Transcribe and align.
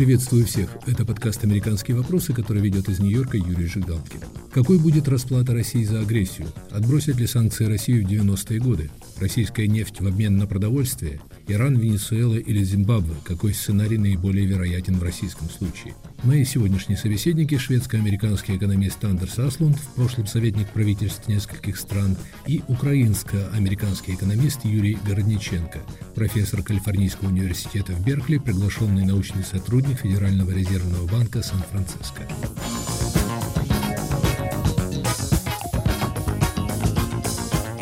Приветствую 0.00 0.46
всех. 0.46 0.70
Это 0.86 1.04
подкаст 1.04 1.44
«Американские 1.44 1.94
вопросы», 1.94 2.32
который 2.32 2.62
ведет 2.62 2.88
из 2.88 3.00
Нью-Йорка 3.00 3.36
Юрий 3.36 3.66
Жигалкин. 3.66 4.20
Какой 4.50 4.78
будет 4.78 5.08
расплата 5.08 5.52
России 5.52 5.84
за 5.84 6.00
агрессию? 6.00 6.48
Отбросят 6.70 7.16
ли 7.16 7.26
санкции 7.26 7.66
Россию 7.66 8.06
в 8.06 8.10
90-е 8.10 8.60
годы? 8.60 8.90
Российская 9.18 9.68
нефть 9.68 10.00
в 10.00 10.06
обмен 10.06 10.38
на 10.38 10.46
продовольствие? 10.46 11.20
Иран, 11.48 11.76
Венесуэла 11.76 12.36
или 12.36 12.64
Зимбабве? 12.64 13.14
Какой 13.24 13.52
сценарий 13.52 13.98
наиболее 13.98 14.46
вероятен 14.46 14.96
в 14.96 15.02
российском 15.02 15.50
случае? 15.50 15.94
Мои 16.22 16.44
сегодняшние 16.44 16.96
собеседники– 16.96 17.56
шведско-американский 17.58 18.56
экономист 18.56 19.04
Андерс 19.04 19.38
Аслунд, 19.38 19.76
в 19.76 19.94
прошлом 19.94 20.26
советник 20.26 20.68
правительств 20.68 21.28
нескольких 21.28 21.78
стран, 21.78 22.16
и 22.46 22.62
украинско-американский 22.68 24.14
экономист 24.14 24.64
Юрий 24.64 24.98
Городниченко, 25.06 25.80
профессор 26.14 26.62
Калифорнийского 26.62 27.28
университета 27.28 27.92
в 27.92 28.04
Беркли, 28.04 28.38
приглашенный 28.38 29.04
научный 29.04 29.44
сотрудник 29.44 29.89
Федерального 29.94 30.50
резервного 30.50 31.06
банка 31.06 31.42
Сан-Франциско. 31.42 32.26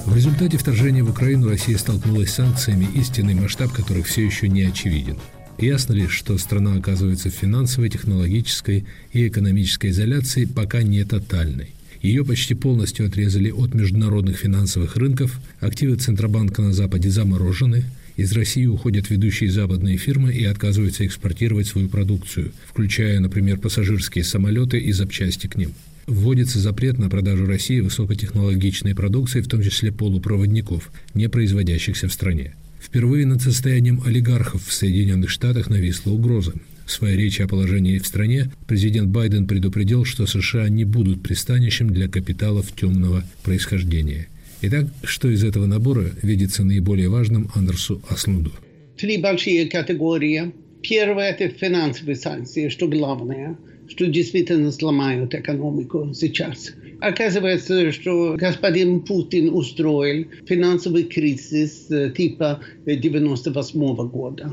В 0.05 0.17
результате 0.17 0.59
вторжения 0.59 1.03
в 1.03 1.11
Украину 1.11 1.49
Россия 1.49 1.79
столкнулась 1.79 2.31
с 2.31 2.35
санкциями, 2.35 2.89
истинный 2.95 3.35
масштаб 3.35 3.73
которых 3.73 4.07
все 4.07 4.25
еще 4.25 4.49
не 4.49 4.63
очевиден. 4.63 5.19
Ясно 5.59 5.93
ли, 5.93 6.07
что 6.07 6.39
страна 6.39 6.75
оказывается 6.75 7.31
в 7.31 7.35
финансовой, 7.35 7.91
технологической 7.91 8.87
и 9.13 9.29
экономической 9.29 9.91
изоляции 9.91 10.45
пока 10.45 10.83
не 10.83 11.05
тотальной. 11.05 11.75
Ее 12.01 12.25
почти 12.25 12.55
полностью 12.55 13.07
отрезали 13.07 13.51
от 13.51 13.75
международных 13.75 14.37
финансовых 14.37 14.97
рынков, 14.97 15.41
активы 15.61 15.97
Центробанка 15.97 16.63
на 16.63 16.73
Западе 16.73 17.11
заморожены, 17.11 17.85
из 18.19 18.33
России 18.33 18.67
уходят 18.67 19.11
ведущие 19.11 19.49
западные 19.49 19.97
фирмы 19.97 20.35
и 20.35 20.45
отказываются 20.45 21.07
экспортировать 21.07 21.69
свою 21.69 21.89
продукцию, 21.89 22.51
включая, 22.67 23.21
например, 23.21 23.59
пассажирские 23.59 24.25
самолеты 24.25 24.77
и 24.77 24.91
запчасти 24.91 25.47
к 25.47 25.55
ним. 25.55 25.73
Вводится 26.09 26.59
запрет 26.59 26.99
на 26.99 27.09
продажу 27.09 27.47
России 27.47 27.79
высокотехнологичной 27.79 28.97
продукции, 28.97 29.41
в 29.41 29.47
том 29.47 29.63
числе 29.63 29.93
полупроводников, 29.93 30.91
не 31.15 31.29
производящихся 31.29 32.09
в 32.09 32.13
стране. 32.13 32.57
Впервые 32.81 33.25
над 33.25 33.41
состоянием 33.41 34.03
олигархов 34.05 34.67
в 34.67 34.73
Соединенных 34.73 35.31
Штатах 35.31 35.71
нависла 35.71 36.11
угроза. 36.11 36.55
В 36.87 36.91
своей 36.91 37.17
речи 37.17 37.43
о 37.43 37.47
положении 37.47 37.99
в 37.99 38.07
стране 38.07 38.51
президент 38.67 39.11
Байден 39.11 39.47
предупредил, 39.47 40.05
что 40.05 40.27
США 40.27 40.69
не 40.69 40.85
будут 40.85 41.23
пристанищем 41.23 41.91
для 41.91 42.09
капиталов 42.09 42.67
темного 42.75 43.23
происхождения– 43.45 44.27
Итак, 44.61 44.87
что 45.05 45.29
из 45.29 45.45
этого 45.45 45.67
набора 45.67 46.11
видится 46.23 46.65
наиболее 46.65 47.09
важным 47.09 47.49
Андерсу 47.55 48.03
Аслунду? 48.09 48.51
Три 48.97 49.19
большие 49.19 49.69
категории. 49.69 50.53
Первое– 50.83 51.31
это 51.39 51.49
финансовые 51.49 52.17
санкции, 52.17 52.69
что 52.69 52.89
главное, 52.89 53.57
что 53.89 54.07
действительно 54.07 54.73
сломают 54.73 55.33
экономику 55.33 56.13
сейчас. 56.13 56.73
Оказывается, 57.01 57.93
что 57.93 58.35
господин 58.37 59.01
Путин 59.03 59.55
устроил 59.55 60.27
финансовый 60.47 61.05
кризис 61.05 61.89
э, 61.91 62.11
типа 62.11 62.61
98 62.85 63.81
-го 63.81 64.09
года. 64.09 64.53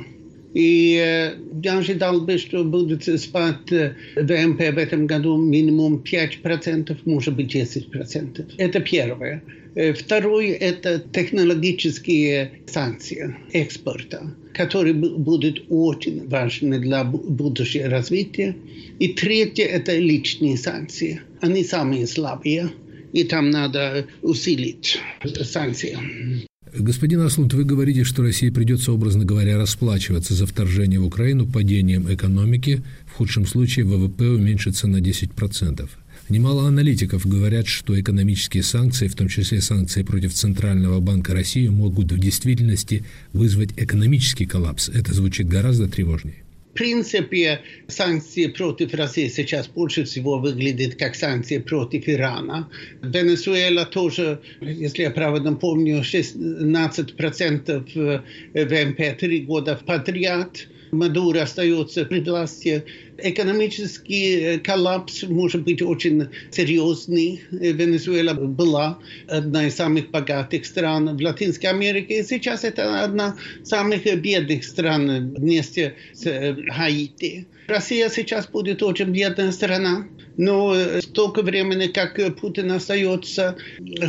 И 0.55 1.35
я 1.63 1.77
ожидал 1.77 2.21
бы, 2.21 2.37
что 2.37 2.63
будет 2.63 3.03
спад 3.19 3.69
ВМП 3.69 4.59
в 4.59 4.77
этом 4.77 5.05
году 5.05 5.35
минимум 5.37 6.01
5%, 6.01 6.97
может 7.03 7.35
быть 7.35 7.53
10%. 7.53 8.53
Это 8.57 8.79
первое. 8.79 9.43
Второе– 9.75 10.53
это 10.61 11.03
технологические 11.11 12.61
санкции 12.67 13.35
экспорта, 13.51 14.33
которые 14.53 14.93
будут 14.93 15.65
очень 15.67 16.29
важны 16.29 16.79
для 16.79 17.03
будущего 17.03 17.89
развития. 17.89 18.55
И 18.99 19.09
третье– 19.09 19.65
это 19.65 19.97
личные 19.97 20.55
санкции. 20.55 21.19
Они 21.41 21.65
самые 21.65 22.07
слабые, 22.07 22.69
и 23.11 23.25
там 23.25 23.49
надо 23.49 24.05
усилить 24.21 24.99
санкции. 25.43 25.97
Господин 26.77 27.21
Аслунд, 27.21 27.53
вы 27.53 27.63
говорите, 27.63 28.03
что 28.03 28.21
России 28.21 28.49
придется, 28.49 28.91
образно 28.91 29.23
говоря, 29.23 29.57
расплачиваться 29.57 30.33
за 30.33 30.45
вторжение 30.45 30.99
в 30.99 31.05
Украину 31.05 31.45
падением 31.45 32.13
экономики. 32.13 32.83
В 33.05 33.13
худшем 33.13 33.45
случае 33.45 33.85
ВВП 33.85 34.25
уменьшится 34.31 34.85
на 34.87 34.97
10%. 34.97 35.89
Немало 36.27 36.67
аналитиков 36.67 37.25
говорят, 37.25 37.67
что 37.67 37.97
экономические 37.97 38.61
санкции, 38.61 39.07
в 39.07 39.15
том 39.15 39.29
числе 39.29 39.61
санкции 39.61 40.03
против 40.03 40.33
Центрального 40.33 40.99
банка 40.99 41.33
России, 41.33 41.69
могут 41.69 42.11
в 42.11 42.19
действительности 42.19 43.05
вызвать 43.31 43.69
экономический 43.77 44.45
коллапс. 44.45 44.89
Это 44.89 45.13
звучит 45.13 45.47
гораздо 45.47 45.87
тревожнее 45.87 46.44
принципе, 46.75 47.61
санкции 47.87 48.47
против 48.47 48.93
России 48.93 49.29
сейчас 49.29 49.67
больше 49.67 50.03
всего 50.03 50.37
выглядят 50.37 50.95
как 50.95 51.15
санкции 51.15 51.57
против 51.57 52.07
Ирана. 52.07 52.69
Венесуэла 53.01 53.85
тоже, 53.85 54.39
если 54.61 55.03
я 55.03 55.11
правильно 55.11 55.53
помню, 55.53 56.01
16% 56.01 58.21
ВМП 58.53 59.17
три 59.17 59.39
года 59.39 59.79
подряд. 59.85 60.67
Мадуро 60.95 61.41
остается 61.41 62.05
при 62.05 62.19
власти. 62.19 62.83
Экономический 63.17 64.35
э, 64.35 64.59
коллапс 64.59 65.23
может 65.23 65.63
быть 65.63 65.81
очень 65.81 66.27
серьезный. 66.51 67.41
Э, 67.51 67.71
Венесуэла 67.71 68.33
была 68.33 68.99
одна 69.27 69.67
из 69.67 69.75
самых 69.75 70.11
богатых 70.11 70.65
стран 70.65 71.15
в 71.15 71.21
Латинской 71.21 71.69
Америке. 71.69 72.19
И 72.19 72.23
сейчас 72.23 72.63
это 72.63 73.03
одна 73.03 73.35
из 73.61 73.69
самых 73.69 74.03
бедных 74.21 74.63
стран 74.63 75.33
вместе 75.35 75.95
с 76.13 76.25
э, 76.25 76.55
Хаити. 76.69 77.47
Россия 77.67 78.09
сейчас 78.09 78.47
будет 78.47 78.83
очень 78.83 79.11
бедная 79.11 79.51
страна, 79.51 80.07
но 80.37 80.75
столько 81.01 81.41
времени, 81.41 81.87
как 81.87 82.19
Путин 82.39 82.71
остается, 82.71 83.55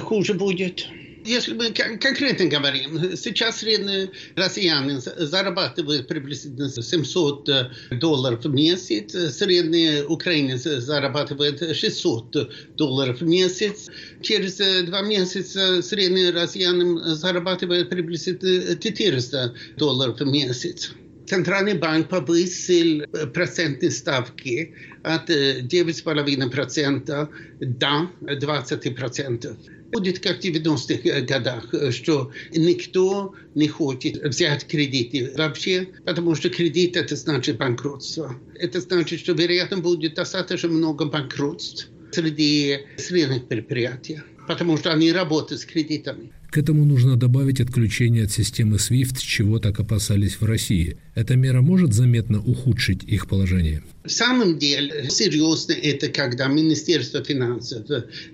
хуже 0.01 0.35
будет. 0.35 0.87
Если 1.27 1.55
мы 1.55 1.73
конкретно 1.73 2.47
говорим, 2.47 3.17
сейчас 3.17 3.59
средний 3.59 4.11
россиянин 4.37 5.01
зарабатывает 5.01 6.07
приблизительно 6.07 6.71
700 6.71 7.49
э, 7.49 7.71
долларов 7.97 8.45
в 8.45 8.49
месяц, 8.49 9.11
средний 9.35 10.03
украинец 10.03 10.63
зарабатывает 10.63 11.77
600 11.77 12.77
долларов 12.77 13.21
в 13.21 13.27
месяц. 13.27 13.89
Через 14.23 14.61
э, 14.61 14.83
два 14.83 15.03
месяца 15.03 15.83
средний 15.83 16.31
россиянин 16.31 17.01
зарабатывает 17.17 17.91
приблизительно 17.91 18.77
400 18.77 19.53
долларов 19.77 20.21
в 20.21 20.27
месяц. 20.27 20.93
Центральный 21.27 21.75
банк 21.75 22.09
повысил 22.09 23.03
э, 23.03 23.27
процентные 23.27 23.91
ставки 23.91 24.77
от 25.03 25.29
9,5% 25.29 27.29
до 27.61 28.11
20% 28.21 29.57
будет 29.93 30.21
как 30.21 30.39
в 30.39 30.45
90-х 30.45 31.21
годах, 31.23 31.73
что 31.93 32.31
никто 32.53 33.35
не 33.55 33.69
хочет 33.69 34.23
взять 34.23 34.67
кредиты 34.67 35.33
вообще, 35.37 35.89
потому 36.05 36.35
что 36.35 36.51
кредит 36.51 36.97
это 36.97 37.17
значит 37.17 37.57
банкротство. 37.59 38.35
Это 38.55 38.81
значит, 38.81 39.21
что 39.21 39.33
вероятно 39.33 39.79
будет 39.79 40.15
достаточно 40.15 40.69
много 40.69 41.07
банкротств 41.07 41.91
среди 42.13 42.81
средних 42.97 43.47
предприятий 43.49 44.21
потому 44.47 44.77
что 44.77 44.93
они 44.93 45.13
работают 45.13 45.61
с 45.61 45.67
кредитами. 45.67 46.33
К 46.57 46.59
этому 46.59 46.87
нужно 46.87 47.17
добавить 47.17 47.61
отключение 47.61 48.25
от 48.25 48.33
системы 48.33 48.77
SWIFT, 48.77 49.19
чего 49.21 49.59
так 49.59 49.79
опасались 49.79 50.41
в 50.41 50.45
России. 50.47 50.97
Эта 51.15 51.37
мера 51.37 51.61
может 51.61 51.93
заметно 51.93 52.41
ухудшить 52.41 53.05
их 53.05 53.29
положение? 53.29 53.83
В 54.07 54.11
самом 54.11 54.59
деле, 54.59 55.11
серьезно 55.11 55.75
это, 55.75 56.09
когда 56.09 56.47
Министерство 56.47 57.23
финансов 57.23 57.85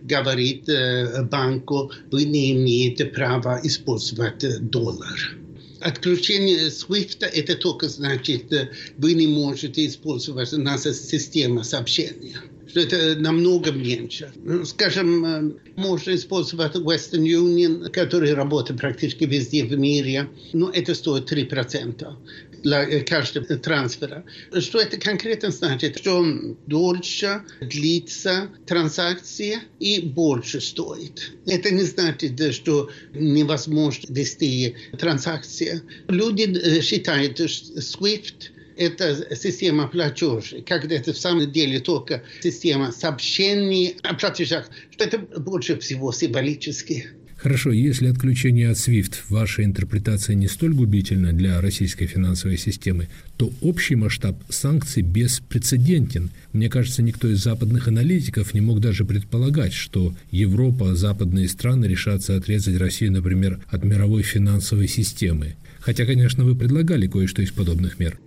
говорит 0.03 0.69
э, 0.69 1.25
банку, 1.25 1.91
вы 2.13 2.23
не 2.23 2.53
имеете 2.53 3.07
права 3.07 3.61
использовать 3.65 4.71
доллар. 4.71 5.37
Отключение 5.81 6.69
SWIFT 6.69 7.25
это 7.25 7.57
только 7.57 7.89
значит, 7.89 8.53
э, 8.53 8.71
вы 8.99 9.15
не 9.15 9.27
можете 9.27 9.85
использовать 9.85 10.53
нашу 10.53 10.95
систему 10.95 11.65
сообщения 11.65 12.37
что 12.69 12.81
это 12.81 13.17
намного 13.19 13.73
меньше. 13.73 14.33
Ну, 14.37 14.65
скажем, 14.65 15.25
э, 15.25 15.53
можно 15.77 16.15
использовать 16.15 16.75
Western 16.77 17.25
Union, 17.25 17.91
который 17.91 18.35
работает 18.35 18.81
практически 18.81 19.25
везде 19.25 19.65
в 19.65 19.79
мире, 19.79 20.29
но 20.53 20.71
это 20.71 20.95
стоит 20.95 21.31
3% 21.31 22.17
для 22.63 22.85
э, 22.85 23.01
каждого 23.01 23.47
трансфера. 23.47 24.25
Что 24.59 24.81
это 24.81 24.99
конкретно 24.99 25.51
значит? 25.51 25.99
Что 25.99 26.25
дольше 26.67 27.43
длится 27.61 28.49
транзакция 28.67 29.63
и 29.81 30.01
больше 30.01 30.61
стоит. 30.61 31.33
Это 31.47 31.71
не 31.71 31.83
значит, 31.83 32.55
что 32.55 32.91
невозможно 33.13 34.13
вести 34.13 34.77
транзакции. 34.99 35.83
Люди 36.09 36.43
э, 36.43 36.81
считают, 36.83 37.39
что 37.39 37.75
SWIFT 37.81 38.51
это 38.77 39.37
система 39.37 39.89
платежей, 39.89 40.63
когда 40.63 40.95
это 40.95 41.13
в 41.13 41.19
самом 41.19 41.51
деле 41.51 41.81
только 41.81 42.23
система 42.41 42.93
сообщений 42.93 43.97
о 44.03 44.15
платежах, 44.15 44.69
что 44.91 45.05
это 45.05 45.19
больше 45.19 45.79
всего 45.79 46.13
символически. 46.13 47.07
Хорошо, 47.43 47.73
если 47.73 48.07
отключение 48.07 48.71
от 48.71 48.77
SWIFT 48.77 49.15
ваша 49.29 49.65
интерпретация 49.65 50.37
не 50.37 50.47
столь 50.47 50.75
губительна 50.75 51.33
для 51.33 51.61
российской 51.61 52.07
финансовой 52.07 52.57
системы, 52.57 53.09
то 53.37 53.53
общий 53.61 53.97
масштаб 53.97 54.41
санкций 54.49 55.03
беспрецедентен. 55.03 56.31
Мне 56.53 56.69
кажется, 56.69 57.03
никто 57.03 57.27
из 57.29 57.43
западных 57.43 57.89
аналитиков 57.89 58.55
не 58.55 58.61
мог 58.61 58.79
даже 58.79 59.05
предполагать, 59.05 59.73
что 59.73 60.15
Европа, 60.31 60.95
западные 60.95 61.49
страны 61.49 61.87
решатся 61.87 62.37
отрезать 62.37 62.77
Россию, 62.77 63.11
например, 63.11 63.59
от 63.67 63.83
мировой 63.83 64.23
финансовой 64.23 64.87
системы. 64.87 65.57
Хотя, 65.81 66.07
конечно, 66.07 66.45
вы 66.45 66.55
предлагали 66.55 67.09
кое-что 67.09 67.43
из 67.43 67.51
подобных 67.51 67.99
мер 67.99 68.21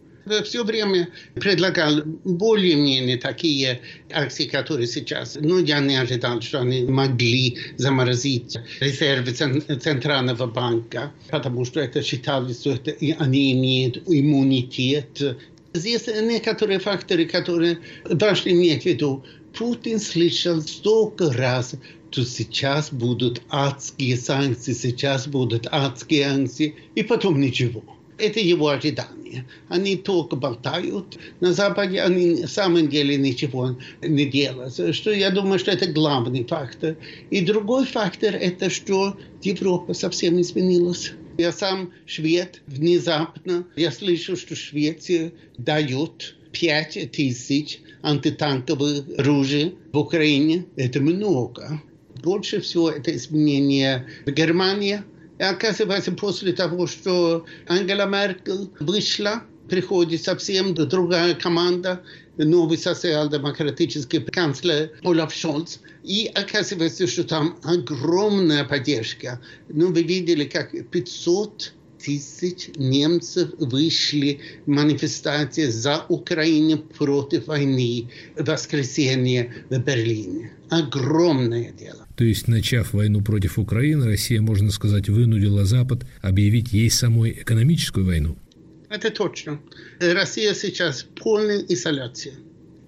все 0.43 0.63
время 0.63 1.09
предлагал 1.35 2.01
более-менее 2.23 3.17
такие 3.17 3.81
акции, 4.11 4.45
которые 4.45 4.87
сейчас. 4.87 5.37
Ну, 5.39 5.59
я 5.59 5.79
не 5.79 5.95
ожидал, 5.95 6.41
что 6.41 6.61
они 6.61 6.83
могли 6.83 7.57
заморозить 7.77 8.57
резервы 8.79 9.31
Центрального 9.31 10.47
банка, 10.47 11.11
потому 11.29 11.65
что 11.65 11.79
это 11.79 12.01
считалось, 12.01 12.61
что 12.61 12.71
это, 12.71 12.95
они 13.19 13.53
имеют 13.53 14.03
иммунитет. 14.07 15.37
Здесь 15.73 16.07
некоторые 16.07 16.79
факторы, 16.79 17.25
которые 17.25 17.79
должны 18.09 18.49
иметь 18.49 18.83
в 18.83 18.85
виду. 18.85 19.25
Путин 19.57 19.99
слышал 19.99 20.61
столько 20.61 21.31
раз, 21.31 21.75
что 22.11 22.23
сейчас 22.23 22.93
будут 22.93 23.41
адские 23.49 24.17
санкции, 24.17 24.73
сейчас 24.73 25.27
будут 25.27 25.67
адские 25.69 26.29
санкции, 26.29 26.75
и 26.95 27.03
потом 27.03 27.41
ничего. 27.41 27.83
Это 28.17 28.39
его 28.39 28.69
ожидание. 28.69 29.45
Они 29.67 29.97
только 29.97 30.35
болтают. 30.35 31.17
На 31.41 31.53
Западе 31.53 32.01
они 32.01 32.41
на 32.41 32.47
самом 32.47 32.87
деле 32.87 33.17
ничего 33.17 33.77
не 34.01 34.25
делают. 34.25 34.95
Что 34.95 35.11
я 35.11 35.31
думаю, 35.31 35.59
что 35.59 35.71
это 35.71 35.87
главный 35.87 36.45
фактор. 36.45 36.95
И 37.29 37.41
другой 37.41 37.85
фактор– 37.85 38.35
это 38.39 38.69
что 38.69 39.17
Европа 39.43 39.93
совсем 39.93 40.39
изменилась. 40.39 41.11
Я 41.37 41.51
сам 41.51 41.91
швед, 42.05 42.61
внезапно. 42.67 43.65
Я 43.75 43.91
слышу, 43.91 44.37
что 44.37 44.55
Швеция 44.55 45.33
дает 45.57 46.35
5 46.53 47.11
тысяч 47.11 47.81
антитанковых 48.01 49.19
оружий 49.19 49.75
в 49.91 49.97
Украине. 49.97 50.65
Это 50.77 51.01
много. 51.01 51.81
Больше 52.23 52.61
всего 52.61 52.89
это 52.89 53.13
изменение 53.13 54.07
в 54.25 54.31
Германии– 54.31 55.01
и 55.37 55.43
оказывается, 55.43 56.11
после 56.11 56.53
того, 56.53 56.87
что 56.87 57.45
Ангела 57.67 58.05
Меркель 58.05 58.69
вышла, 58.79 59.43
приходит 59.69 60.23
совсем 60.23 60.73
другая 60.73 61.35
команда, 61.35 62.03
новый 62.37 62.77
социал-демократический 62.77 64.19
канцлер 64.19 64.91
Олаф 65.03 65.33
Шольц. 65.33 65.79
И 66.03 66.31
оказывается, 66.33 67.07
что 67.07 67.23
там 67.23 67.57
огромная 67.63 68.63
поддержка. 68.63 69.41
Ну, 69.69 69.91
вы 69.91 70.03
видели, 70.03 70.45
как 70.45 70.71
500 70.89 71.73
тысяч 72.05 72.69
немцев 72.75 73.49
вышли 73.57 74.39
в 74.65 74.69
манифестации 74.69 75.67
за 75.67 76.05
Украину 76.07 76.77
против 76.77 77.47
войны 77.47 78.09
в 78.35 78.45
воскресенье 78.45 79.53
в 79.69 79.77
Берлине. 79.79 80.51
Огромное 80.69 81.71
дело. 81.71 82.05
То 82.15 82.23
есть, 82.23 82.47
начав 82.47 82.93
войну 82.93 83.21
против 83.21 83.57
Украины, 83.57 84.05
Россия, 84.05 84.41
можно 84.41 84.71
сказать, 84.71 85.09
вынудила 85.09 85.65
Запад 85.65 86.05
объявить 86.21 86.73
ей 86.73 86.89
самой 86.89 87.31
экономическую 87.31 88.05
войну? 88.05 88.37
Это 88.89 89.09
точно. 89.09 89.59
Россия 89.99 90.53
сейчас 90.53 91.03
в 91.03 91.07
полной 91.21 91.65
изоляции. 91.69 92.33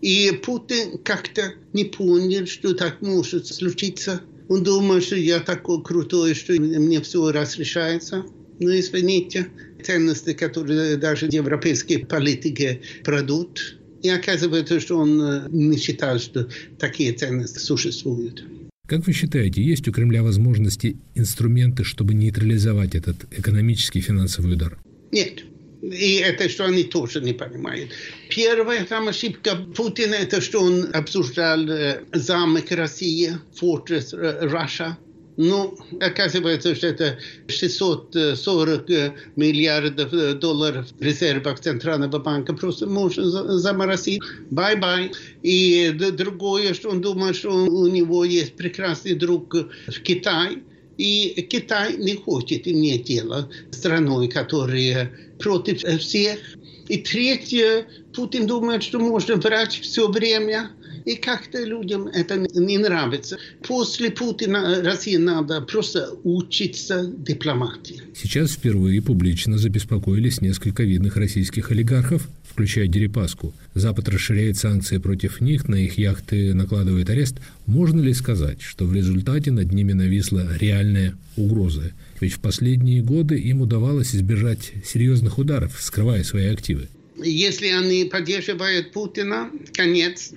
И 0.02 0.32
Путин 0.46 1.00
как-то 1.00 1.54
не 1.74 1.86
понял, 1.86 2.46
что 2.46 2.74
так 2.74 3.02
может 3.02 3.48
случиться. 3.48 4.22
Он 4.48 4.64
думает, 4.64 5.04
что 5.04 5.16
я 5.16 5.40
такой 5.40 5.84
крутой, 5.84 6.36
что 6.36 6.54
мне 6.54 7.02
все 7.02 7.32
разрешается. 7.32 8.24
Но 8.60 8.78
извините, 8.78 9.48
ценности, 9.84 10.34
которые 10.34 10.98
даже 10.98 11.28
европейские 11.32 12.06
политики 12.06 12.82
продают, 13.04 13.78
и 14.02 14.10
оказывается, 14.10 14.80
что 14.80 14.98
он 14.98 15.22
э, 15.22 15.48
не 15.50 15.78
считает, 15.78 16.22
что 16.22 16.48
такие 16.80 17.14
ценности 17.14 17.60
существуют. 17.60 18.44
Как 18.88 19.06
вы 19.06 19.14
считаете, 19.14 19.62
есть 19.62 19.88
у 19.88 19.92
Кремля 19.92 20.24
возможности, 20.24 20.98
инструменты, 21.16 21.84
чтобы 21.84 22.14
нейтрализовать 22.14 22.96
этот 22.96 23.18
экономический 23.32 24.02
финансовый 24.02 24.54
удар? 24.54 24.78
Нет. 25.12 25.44
И 25.82 26.16
это, 26.16 26.50
что 26.50 26.66
они 26.66 26.84
тоже 26.84 27.22
не 27.22 27.34
понимают. 27.34 27.92
Первая 28.30 28.86
там 28.86 29.08
ошибка 29.08 29.56
Путина, 29.76 30.16
это 30.16 30.42
что 30.42 30.62
он 30.62 30.88
обсуждал 30.94 31.68
э, 31.70 32.04
замок 32.14 32.72
России, 32.72 33.32
Fortress 33.60 34.14
Russia. 34.14 34.96
Ну, 35.38 35.78
оказывается, 36.02 36.74
что 36.74 36.88
это 36.88 37.20
640 37.48 38.90
миллиардов 39.36 40.40
долларов 40.40 40.88
резервов 41.00 41.60
Центрального 41.60 42.18
банка 42.18 42.54
просто 42.54 42.88
можно 42.88 43.24
заморозить. 43.58 44.22
Bye-bye. 44.50 45.12
И 45.44 45.92
другое, 45.92 46.74
что 46.74 46.90
он 46.90 47.02
думает, 47.02 47.36
что 47.36 47.52
у 47.52 47.88
него 47.88 48.26
есть 48.26 48.56
прекрасный 48.56 49.14
друг 49.14 49.54
в 49.54 50.02
Китае. 50.02 50.64
И 50.98 51.46
Китай 51.48 51.96
не 51.98 52.16
хочет 52.16 52.68
иметь 52.68 53.04
дело 53.04 53.48
с 53.70 53.78
страной, 53.78 54.30
которая 54.30 55.12
против 55.38 55.84
всех. 56.02 56.40
И 56.88 56.98
третье, 56.98 57.86
Путин 58.16 58.48
думает, 58.48 58.82
что 58.82 58.98
можно 58.98 59.36
врать 59.36 59.74
все 59.74 60.08
время 60.08 60.72
и 61.08 61.16
как-то 61.16 61.64
людям 61.64 62.08
это 62.08 62.36
не 62.38 62.78
нравится. 62.78 63.38
После 63.66 64.12
Путина 64.12 64.84
России 64.84 65.16
надо 65.16 65.62
просто 65.62 66.10
учиться 66.24 67.10
дипломатии. 67.18 68.02
Сейчас 68.14 68.52
впервые 68.52 69.02
публично 69.02 69.58
забеспокоились 69.58 70.42
несколько 70.42 70.84
видных 70.84 71.16
российских 71.16 71.72
олигархов, 71.72 72.28
включая 72.44 72.88
Дерипаску. 72.88 73.54
Запад 73.74 74.10
расширяет 74.10 74.58
санкции 74.58 74.98
против 74.98 75.40
них, 75.40 75.70
на 75.70 75.76
их 75.76 75.98
яхты 75.98 76.54
накладывает 76.54 77.10
арест. 77.10 77.38
Можно 77.66 78.02
ли 78.02 78.14
сказать, 78.14 78.62
что 78.62 78.84
в 78.84 78.94
результате 78.94 79.52
над 79.52 79.72
ними 79.72 79.94
нависла 79.94 80.58
реальная 80.60 81.16
угроза? 81.38 81.94
Ведь 82.20 82.34
в 82.34 82.40
последние 82.40 83.02
годы 83.02 83.40
им 83.40 83.62
удавалось 83.62 84.14
избежать 84.14 84.74
серьезных 84.86 85.38
ударов, 85.38 85.78
скрывая 85.80 86.26
свои 86.26 86.48
активы. 86.48 86.90
Если 87.24 87.68
они 87.68 88.04
поддерживают 88.06 88.92
Путина, 88.92 89.50
конец 89.74 90.34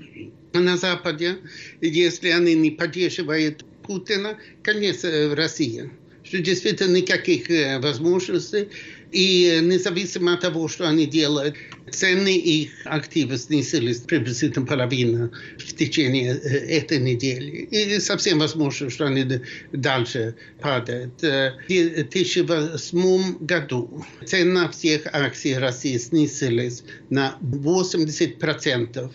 на 0.53 0.77
Западе, 0.77 1.39
если 1.81 2.29
они 2.29 2.55
не 2.55 2.71
поддерживают 2.71 3.65
Путина, 3.83 4.39
конец 4.63 5.03
в 5.03 5.35
России. 5.35 5.91
Что 6.23 6.39
действительно 6.39 6.97
никаких 6.97 7.51
э, 7.51 7.81
возможностей. 7.81 8.69
И 9.11 9.59
независимо 9.63 10.35
от 10.35 10.41
того, 10.41 10.69
что 10.69 10.89
они 10.89 11.07
делают, 11.07 11.57
цены 11.91 12.37
их 12.37 12.71
активов 12.85 13.41
снизились 13.41 13.99
приблизительно 13.99 14.65
половину 14.65 15.33
в 15.59 15.75
течение 15.75 16.35
э, 16.35 16.79
этой 16.79 16.99
недели. 16.99 17.67
И 17.71 17.99
совсем 17.99 18.39
возможно, 18.39 18.91
что 18.91 19.07
они 19.07 19.25
дальше 19.73 20.37
падают. 20.61 21.25
Э, 21.25 21.55
в 21.65 21.67
2008 21.67 23.39
году 23.45 24.05
цена 24.25 24.69
всех 24.69 25.07
акций 25.07 25.59
России 25.59 25.97
снизилась 25.97 26.85
на 27.09 27.37
80% 27.43 29.11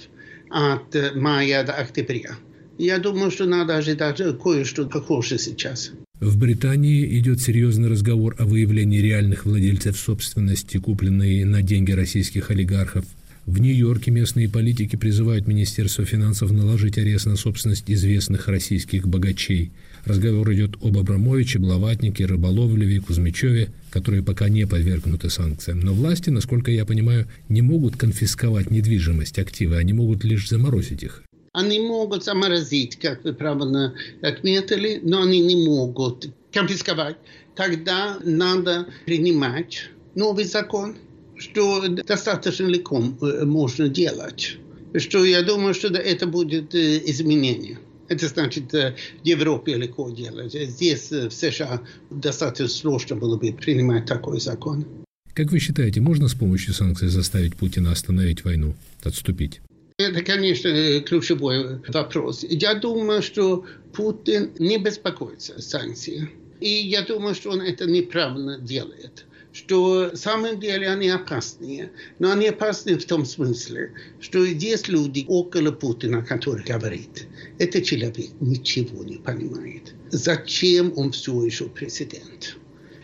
от 0.56 0.96
мая 1.16 1.66
до 1.66 1.74
октября. 1.74 2.38
Я 2.78 2.98
думаю, 3.00 3.30
что 3.30 3.46
надо 3.46 3.76
ожидать 3.76 4.22
кое-что 4.42 4.88
похожее 4.88 5.38
сейчас. 5.38 5.92
В 6.22 6.38
Британии 6.38 7.20
идет 7.20 7.42
серьезный 7.42 7.90
разговор 7.90 8.36
о 8.40 8.46
выявлении 8.46 9.00
реальных 9.00 9.46
владельцев 9.46 9.98
собственности, 9.98 10.78
купленной 10.78 11.44
на 11.44 11.62
деньги 11.62 11.92
российских 11.92 12.52
олигархов. 12.52 13.04
В 13.46 13.60
Нью-Йорке 13.60 14.12
местные 14.12 14.48
политики 14.48 14.96
призывают 14.96 15.46
Министерство 15.46 16.06
финансов 16.06 16.52
наложить 16.52 16.98
арест 16.98 17.26
на 17.26 17.36
собственность 17.36 17.92
известных 17.92 18.48
российских 18.48 19.10
богачей. 19.10 19.72
Разговор 20.06 20.54
идет 20.54 20.76
об 20.84 21.00
Абрамовиче, 21.00 21.58
Блаватнике, 21.58 22.26
Рыболовлеве, 22.26 23.02
Кузьмичеве, 23.02 23.70
которые 23.90 24.22
пока 24.22 24.50
не 24.50 24.68
подвергнуты 24.68 25.32
санкциям. 25.32 25.80
Но 25.80 25.94
власти, 25.94 26.30
насколько 26.30 26.70
я 26.70 26.86
понимаю, 26.86 27.28
не 27.50 27.64
могут 27.64 27.98
конфисковать 27.98 28.70
недвижимость, 28.70 29.40
активы, 29.40 29.78
они 29.78 29.94
могут 29.94 30.24
лишь 30.24 30.48
заморозить 30.48 31.02
их. 31.02 31.24
Они 31.54 31.80
могут 31.80 32.24
заморозить, 32.24 32.98
как 32.98 33.24
вы 33.24 33.34
правильно 33.34 33.96
отметили, 34.22 35.00
но 35.02 35.24
они 35.24 35.40
не 35.40 35.66
могут 35.66 36.30
конфисковать. 36.54 37.16
Тогда 37.56 38.20
надо 38.24 38.88
принимать 39.06 39.90
новый 40.14 40.44
закон, 40.44 40.96
что 41.36 41.88
достаточно 41.88 42.66
легко 42.68 43.02
э, 43.22 43.44
можно 43.46 43.90
делать. 43.90 44.58
Что 44.94 45.26
я 45.26 45.42
думаю, 45.42 45.74
что 45.74 45.88
это 45.88 46.28
будет 46.28 46.76
э, 46.76 47.02
изменение. 47.06 47.80
Это 48.08 48.28
значит, 48.28 48.74
э, 48.74 48.96
в 49.24 49.26
Европе 49.26 49.76
легко 49.76 50.10
делать. 50.10 50.54
Здесь, 50.54 51.12
в 51.12 51.32
США, 51.32 51.82
достаточно 52.10 52.68
сложно 52.68 53.16
было 53.16 53.38
бы 53.38 53.52
принимать 53.54 54.06
такой 54.06 54.40
закон. 54.40 54.86
Как 55.34 55.52
вы 55.52 55.60
считаете, 55.60 56.02
можно 56.02 56.28
с 56.28 56.34
помощью 56.34 56.74
санкций 56.74 57.10
заставить 57.10 57.56
Путина 57.56 57.92
остановить 57.92 58.46
войну, 58.46 58.76
отступить? 59.04 59.62
Это, 59.98 60.22
конечно, 60.22 61.02
ключевой 61.02 61.80
вопрос. 61.88 62.46
Я 62.48 62.76
думаю, 62.76 63.22
что 63.22 63.66
Путин 63.94 64.52
не 64.60 64.78
беспокоится 64.78 65.56
о 65.56 65.62
санкциях. 65.62 66.30
И 66.62 66.70
я 66.70 67.02
думаю, 67.02 67.36
что 67.36 67.52
он 67.52 67.62
это 67.62 67.86
неправильно 67.86 68.60
делает 68.60 69.26
что 69.56 70.12
самом 70.16 70.60
деле 70.60 70.90
они 70.90 71.08
опасные. 71.08 71.92
Но 72.20 72.32
они 72.32 72.50
опасны 72.50 72.98
в 72.98 73.06
том 73.06 73.26
смысле, 73.26 73.94
что 74.20 74.44
есть 74.44 74.90
люди 74.90 75.24
около 75.28 75.72
Путина, 75.72 76.22
которые 76.22 76.66
говорят, 76.66 77.26
этот 77.58 77.86
человек 77.86 78.18
ничего 78.42 79.04
не 79.06 79.16
понимает. 79.16 79.96
Зачем 80.12 80.92
он 80.98 81.14
все 81.14 81.46
еще 81.46 81.70
президент? 81.70 82.58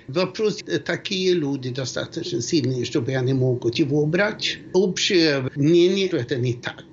Вопрос, 0.10 0.60
такие 0.86 1.34
люди 1.34 1.70
достаточно 1.70 2.42
сильные, 2.42 2.84
чтобы 2.84 3.16
они 3.16 3.32
могут 3.32 3.76
его 3.76 4.06
брать. 4.06 4.58
Общее 4.74 5.50
мнение, 5.56 6.08
что 6.10 6.18
это 6.18 6.36
не 6.36 6.54
так. 6.56 6.84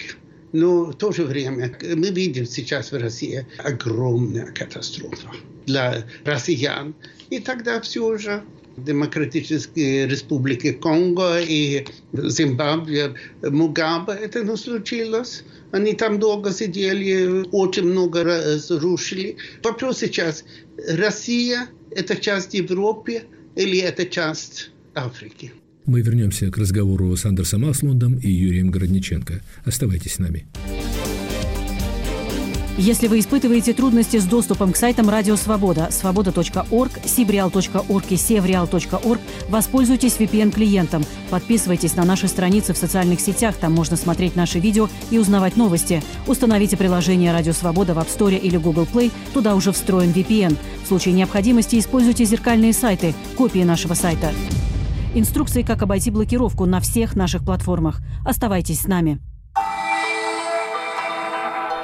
Но 0.52 0.84
в 0.84 0.94
то 0.94 1.10
же 1.10 1.24
время 1.24 1.76
мы 1.82 2.10
видим 2.10 2.46
сейчас 2.46 2.92
в 2.92 2.96
России 2.96 3.44
огромная 3.58 4.52
катастрофа 4.52 5.30
для 5.66 6.04
россиян. 6.24 6.94
И 7.28 7.40
тогда 7.40 7.80
все 7.80 8.16
же 8.16 8.44
Демократической 8.84 10.06
Республики 10.06 10.72
Конго 10.72 11.38
и 11.40 11.84
Зимбабве 12.12 13.14
Мугабе 13.42 14.14
это 14.14 14.44
не 14.44 14.56
случилось. 14.56 15.44
Они 15.72 15.92
там 15.92 16.18
долго 16.18 16.52
сидели, 16.52 17.44
очень 17.52 17.84
много 17.84 18.24
разрушили. 18.24 19.36
Вопрос 19.62 19.98
сейчас, 19.98 20.44
Россия– 20.88 21.68
это 21.90 22.16
часть 22.16 22.54
Европы 22.54 23.22
или 23.56 23.78
это 23.78 24.06
часть 24.06 24.70
Африки? 24.94 25.52
Мы 25.84 26.02
вернемся 26.02 26.50
к 26.50 26.58
разговору 26.58 27.16
с 27.16 27.24
Андерсом 27.24 27.64
Аслундом 27.68 28.18
и 28.18 28.30
Юрием 28.30 28.70
Городниченко. 28.70 29.40
Оставайтесь 29.64 30.14
с 30.14 30.18
нами. 30.18 30.46
Если 32.80 33.08
вы 33.08 33.18
испытываете 33.18 33.72
трудности 33.72 34.18
с 34.18 34.24
доступом 34.24 34.72
к 34.72 34.76
сайтам 34.76 35.08
Радио 35.08 35.34
Свобода, 35.34 35.88
свобода.орг, 35.90 36.92
сибреал.орг 37.04 38.04
и 38.08 38.16
севреал.орг, 38.16 39.20
воспользуйтесь 39.48 40.16
VPN-клиентом. 40.16 41.04
Подписывайтесь 41.28 41.96
на 41.96 42.04
наши 42.04 42.28
страницы 42.28 42.74
в 42.74 42.76
социальных 42.76 43.20
сетях, 43.20 43.56
там 43.56 43.72
можно 43.72 43.96
смотреть 43.96 44.36
наши 44.36 44.60
видео 44.60 44.88
и 45.10 45.18
узнавать 45.18 45.56
новости. 45.56 46.04
Установите 46.28 46.76
приложение 46.76 47.32
Радио 47.32 47.52
Свобода 47.52 47.94
в 47.94 47.98
App 47.98 48.16
Store 48.16 48.38
или 48.38 48.56
Google 48.56 48.84
Play, 48.84 49.10
туда 49.34 49.56
уже 49.56 49.72
встроен 49.72 50.12
VPN. 50.12 50.56
В 50.84 50.86
случае 50.86 51.14
необходимости 51.14 51.80
используйте 51.80 52.26
зеркальные 52.26 52.72
сайты, 52.72 53.12
копии 53.36 53.64
нашего 53.64 53.94
сайта. 53.94 54.30
Инструкции, 55.16 55.62
как 55.62 55.82
обойти 55.82 56.12
блокировку 56.12 56.64
на 56.64 56.78
всех 56.78 57.16
наших 57.16 57.42
платформах. 57.42 58.00
Оставайтесь 58.24 58.82
с 58.82 58.86
нами. 58.86 59.18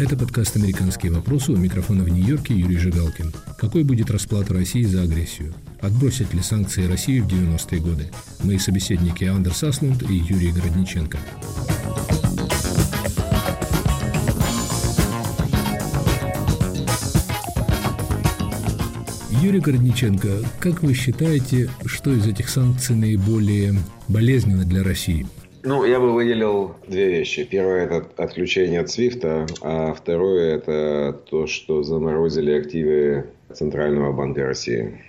Это 0.00 0.16
подкаст 0.16 0.56
«Американские 0.56 1.12
вопросы». 1.12 1.52
У 1.52 1.56
микрофона 1.56 2.04
в 2.04 2.08
Нью-Йорке 2.08 2.54
Юрий 2.54 2.78
Жигалкин. 2.78 3.34
Какой 3.58 3.84
будет 3.84 4.10
расплата 4.10 4.54
России 4.54 4.82
за 4.82 5.02
агрессию? 5.02 5.52
Отбросят 5.78 6.32
ли 6.32 6.40
санкции 6.40 6.86
России 6.86 7.20
в 7.20 7.26
90-е 7.26 7.80
годы? 7.82 8.10
Мои 8.42 8.56
собеседники 8.56 9.24
Андерс 9.24 9.62
Аслунд 9.62 10.02
и 10.08 10.14
Юрий 10.14 10.52
Городниченко. 10.52 11.18
Юрий 19.42 19.60
Городниченко, 19.60 20.38
как 20.60 20.82
вы 20.82 20.94
считаете, 20.94 21.68
что 21.84 22.10
из 22.10 22.26
этих 22.26 22.48
санкций 22.48 22.96
наиболее 22.96 23.78
болезненно 24.08 24.64
для 24.64 24.82
России– 24.82 25.26
ну, 25.62 25.84
я 25.84 26.00
бы 26.00 26.12
выделил 26.12 26.74
две 26.86 27.08
вещи. 27.08 27.44
Первое– 27.44 27.84
это 27.86 28.06
отключение 28.16 28.80
от 28.80 28.90
Свифта, 28.90 29.46
а 29.60 29.92
второе– 29.94 30.54
это 30.56 31.18
то, 31.28 31.46
что 31.46 31.82
заморозили 31.82 32.52
активы 32.52 33.26
Центрального 33.52 34.12
банка 34.12 34.44
России. 34.44 35.00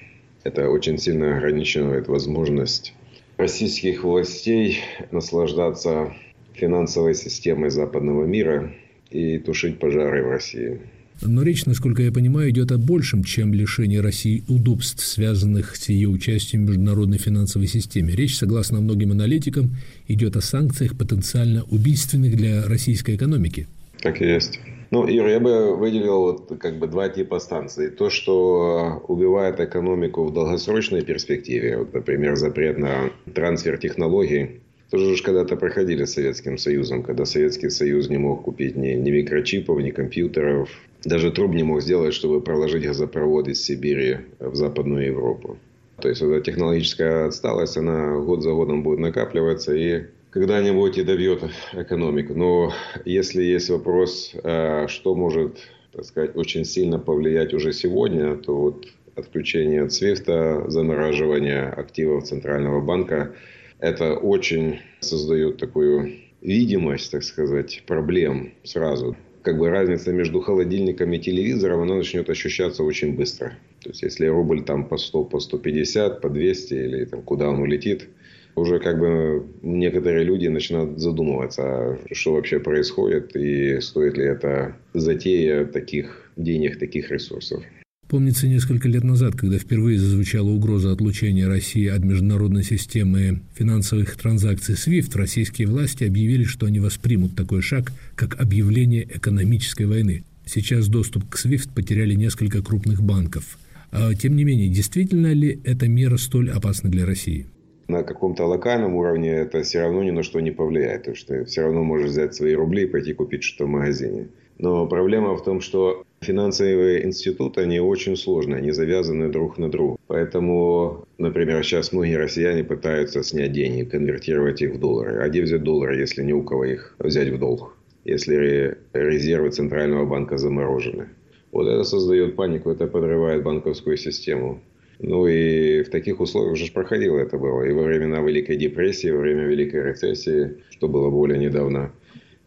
Это 0.43 0.69
очень 0.69 0.97
сильно 0.97 1.37
ограничивает 1.37 2.07
возможность 2.07 2.93
российских 3.37 4.03
властей 4.03 4.79
наслаждаться 5.11 6.13
финансовой 6.53 7.15
системой 7.15 7.69
западного 7.69 8.25
мира 8.25 8.71
и 9.09 9.37
тушить 9.37 9.79
пожары 9.79 10.23
в 10.23 10.29
России. 10.29 10.81
Но 11.21 11.43
речь, 11.43 11.65
насколько 11.65 12.01
я 12.01 12.11
понимаю, 12.11 12.49
идет 12.49 12.71
о 12.71 12.77
большем, 12.77 13.23
чем 13.23 13.53
лишение 13.53 14.01
России 14.01 14.43
удобств, 14.47 15.05
связанных 15.05 15.75
с 15.75 15.89
ее 15.89 16.09
участием 16.09 16.65
в 16.65 16.69
международной 16.69 17.19
финансовой 17.19 17.67
системе. 17.67 18.15
Речь, 18.15 18.37
согласно 18.37 18.81
многим 18.81 19.11
аналитикам, 19.11 19.75
идет 20.07 20.35
о 20.35 20.41
санкциях, 20.41 20.97
потенциально 20.97 21.63
убийственных 21.69 22.35
для 22.35 22.65
российской 22.65 23.15
экономики. 23.15 23.67
Так 24.01 24.21
и 24.21 24.25
есть. 24.25 24.59
Ну, 24.89 25.07
Юр, 25.07 25.27
я 25.27 25.39
бы 25.39 25.77
выделил 25.77 26.21
вот 26.23 26.59
как 26.59 26.77
бы 26.77 26.87
два 26.87 27.07
типа 27.07 27.39
станций. 27.39 27.89
То, 27.91 28.09
что 28.09 29.03
убивает 29.07 29.59
экономику 29.59 30.25
в 30.25 30.33
долгосрочной 30.33 31.01
перспективе, 31.03 31.77
вот, 31.77 31.93
например, 31.93 32.35
запрет 32.35 32.77
на 32.77 33.11
трансфер 33.33 33.77
технологий, 33.77 34.60
тоже 34.91 35.15
же 35.15 35.23
когда-то 35.23 35.55
проходили 35.55 36.03
с 36.03 36.13
Советским 36.13 36.57
Союзом, 36.57 37.01
когда 37.01 37.25
Советский 37.25 37.69
Союз 37.69 38.09
не 38.09 38.17
мог 38.17 38.43
купить 38.43 38.75
ни, 38.75 38.89
ни 38.89 39.09
микрочипов, 39.09 39.79
ни 39.79 39.89
компьютеров, 39.89 40.69
даже 41.05 41.31
труб 41.31 41.53
не 41.53 41.63
мог 41.63 41.81
сделать, 41.81 42.13
чтобы 42.13 42.41
проложить 42.41 42.83
газопровод 42.83 43.47
из 43.47 43.63
Сибири 43.63 44.17
в 44.39 44.53
Западную 44.55 45.07
Европу. 45.07 45.57
То 46.01 46.09
есть, 46.09 46.21
эта 46.21 46.41
технологическая 46.41 47.27
отсталость, 47.27 47.77
она 47.77 48.17
год 48.17 48.43
за 48.43 48.51
годом 48.51 48.83
будет 48.83 48.99
накапливаться 48.99 49.73
и 49.73 50.07
когда-нибудь 50.29 50.97
и 50.97 51.03
добьет 51.03 51.43
экономику. 51.73 52.33
Но 52.33 52.73
если 53.05 53.43
есть 53.43 53.69
вопрос, 53.69 54.35
э, 54.43 54.87
что 54.87 55.15
может, 55.15 55.59
так 55.93 56.03
сказать, 56.03 56.35
очень 56.35 56.65
сильно 56.65 56.99
повлиять 56.99 57.53
уже 57.53 57.71
сегодня, 57.71 58.35
то 58.35 58.55
вот 58.55 58.87
отключение 59.15 59.83
от 59.83 59.93
свифта, 59.93 60.65
замораживание 60.67 61.63
активов 61.63 62.25
Центрального 62.25 62.81
банка, 62.81 63.33
это 63.81 64.15
очень 64.15 64.79
создает 65.01 65.57
такую 65.57 66.13
видимость, 66.41 67.11
так 67.11 67.23
сказать, 67.23 67.83
проблем 67.85 68.53
сразу 68.63 69.17
как 69.41 69.57
бы 69.57 69.69
разница 69.69 70.11
между 70.11 70.39
холодильником 70.39 71.11
и 71.13 71.19
телевизором, 71.19 71.81
она 71.81 71.95
начнет 71.95 72.29
ощущаться 72.29 72.83
очень 72.83 73.15
быстро. 73.15 73.53
То 73.81 73.89
есть, 73.89 74.03
если 74.03 74.27
рубль 74.27 74.63
там 74.63 74.85
по 74.85 74.97
100, 74.97 75.23
по 75.25 75.39
150, 75.39 76.21
по 76.21 76.29
200 76.29 76.73
или 76.73 77.05
там 77.05 77.23
куда 77.23 77.49
он 77.49 77.59
улетит, 77.59 78.07
уже 78.55 78.79
как 78.79 78.99
бы 78.99 79.45
некоторые 79.61 80.25
люди 80.25 80.47
начинают 80.47 80.99
задумываться, 80.99 81.63
а 81.63 81.97
что 82.11 82.33
вообще 82.33 82.59
происходит 82.59 83.35
и 83.35 83.79
стоит 83.81 84.17
ли 84.17 84.25
это 84.25 84.75
затея 84.93 85.65
таких 85.65 86.31
денег, 86.35 86.77
таких 86.77 87.09
ресурсов. 87.09 87.63
Помнится, 88.11 88.45
несколько 88.45 88.89
лет 88.89 89.05
назад, 89.05 89.37
когда 89.37 89.57
впервые 89.57 89.97
зазвучала 89.97 90.49
угроза 90.49 90.91
отлучения 90.91 91.47
России 91.47 91.87
от 91.87 92.03
международной 92.03 92.61
системы 92.61 93.39
финансовых 93.55 94.17
транзакций 94.17 94.75
SWIFT, 94.75 95.17
российские 95.17 95.69
власти 95.69 96.03
объявили, 96.03 96.43
что 96.43 96.65
они 96.65 96.81
воспримут 96.81 97.37
такой 97.37 97.61
шаг, 97.61 97.93
как 98.15 98.37
объявление 98.41 99.07
экономической 99.15 99.85
войны. 99.85 100.25
Сейчас 100.45 100.89
доступ 100.89 101.29
к 101.29 101.37
SWIFT 101.37 101.69
потеряли 101.73 102.13
несколько 102.15 102.61
крупных 102.61 103.01
банков. 103.01 103.57
А, 103.93 104.13
тем 104.13 104.35
не 104.35 104.43
менее, 104.43 104.67
действительно 104.67 105.31
ли 105.31 105.61
эта 105.63 105.87
мера 105.87 106.17
столь 106.17 106.51
опасна 106.51 106.89
для 106.89 107.05
России? 107.05 107.45
на 107.87 108.03
каком-то 108.03 108.45
локальном 108.45 108.95
уровне 108.95 109.29
это 109.29 109.63
все 109.63 109.81
равно 109.81 110.03
ни 110.03 110.11
на 110.11 110.23
что 110.23 110.41
не 110.41 110.51
повлияет. 110.51 111.03
То 111.03 111.11
есть 111.11 111.27
ты 111.27 111.45
все 111.45 111.61
равно 111.61 111.83
можешь 111.83 112.11
взять 112.11 112.35
свои 112.35 112.53
рубли 112.55 112.83
и 112.83 112.87
пойти 112.87 113.13
купить 113.13 113.43
что-то 113.43 113.65
в 113.65 113.69
магазине. 113.69 114.27
Но 114.59 114.85
проблема 114.87 115.35
в 115.35 115.43
том, 115.43 115.59
что 115.59 116.05
финансовые 116.21 117.05
институты, 117.05 117.61
они 117.61 117.79
очень 117.79 118.15
сложные, 118.15 118.57
они 118.57 118.71
завязаны 118.71 119.29
друг 119.29 119.57
на 119.57 119.69
друга. 119.69 119.97
Поэтому, 120.07 121.05
например, 121.17 121.63
сейчас 121.63 121.91
многие 121.91 122.17
россияне 122.17 122.63
пытаются 122.63 123.23
снять 123.23 123.51
деньги, 123.51 123.83
конвертировать 123.83 124.61
их 124.61 124.75
в 124.75 124.79
доллары. 124.79 125.23
А 125.23 125.29
где 125.29 125.41
взять 125.41 125.63
доллары, 125.63 125.99
если 125.99 126.23
не 126.23 126.33
у 126.33 126.43
кого 126.43 126.65
их 126.65 126.95
взять 126.99 127.29
в 127.29 127.39
долг? 127.39 127.75
Если 128.05 128.77
резервы 128.93 129.49
Центрального 129.49 130.05
банка 130.05 130.37
заморожены. 130.37 131.09
Вот 131.51 131.67
это 131.67 131.83
создает 131.83 132.35
панику, 132.35 132.69
это 132.69 132.87
подрывает 132.87 133.43
банковскую 133.43 133.97
систему. 133.97 134.61
Ну 134.99 135.27
и 135.27 135.81
в 135.83 135.89
таких 135.89 136.19
условиях 136.19 136.53
уже 136.53 136.71
проходило 136.71 137.17
это 137.17 137.37
было. 137.37 137.63
И 137.63 137.73
во 137.73 137.83
времена 137.83 138.19
Великой 138.21 138.57
депрессии, 138.57 139.09
во 139.09 139.21
время 139.21 139.45
Великой 139.45 139.83
рецессии, 139.83 140.57
что 140.69 140.87
было 140.87 141.09
более 141.09 141.39
недавно. 141.39 141.91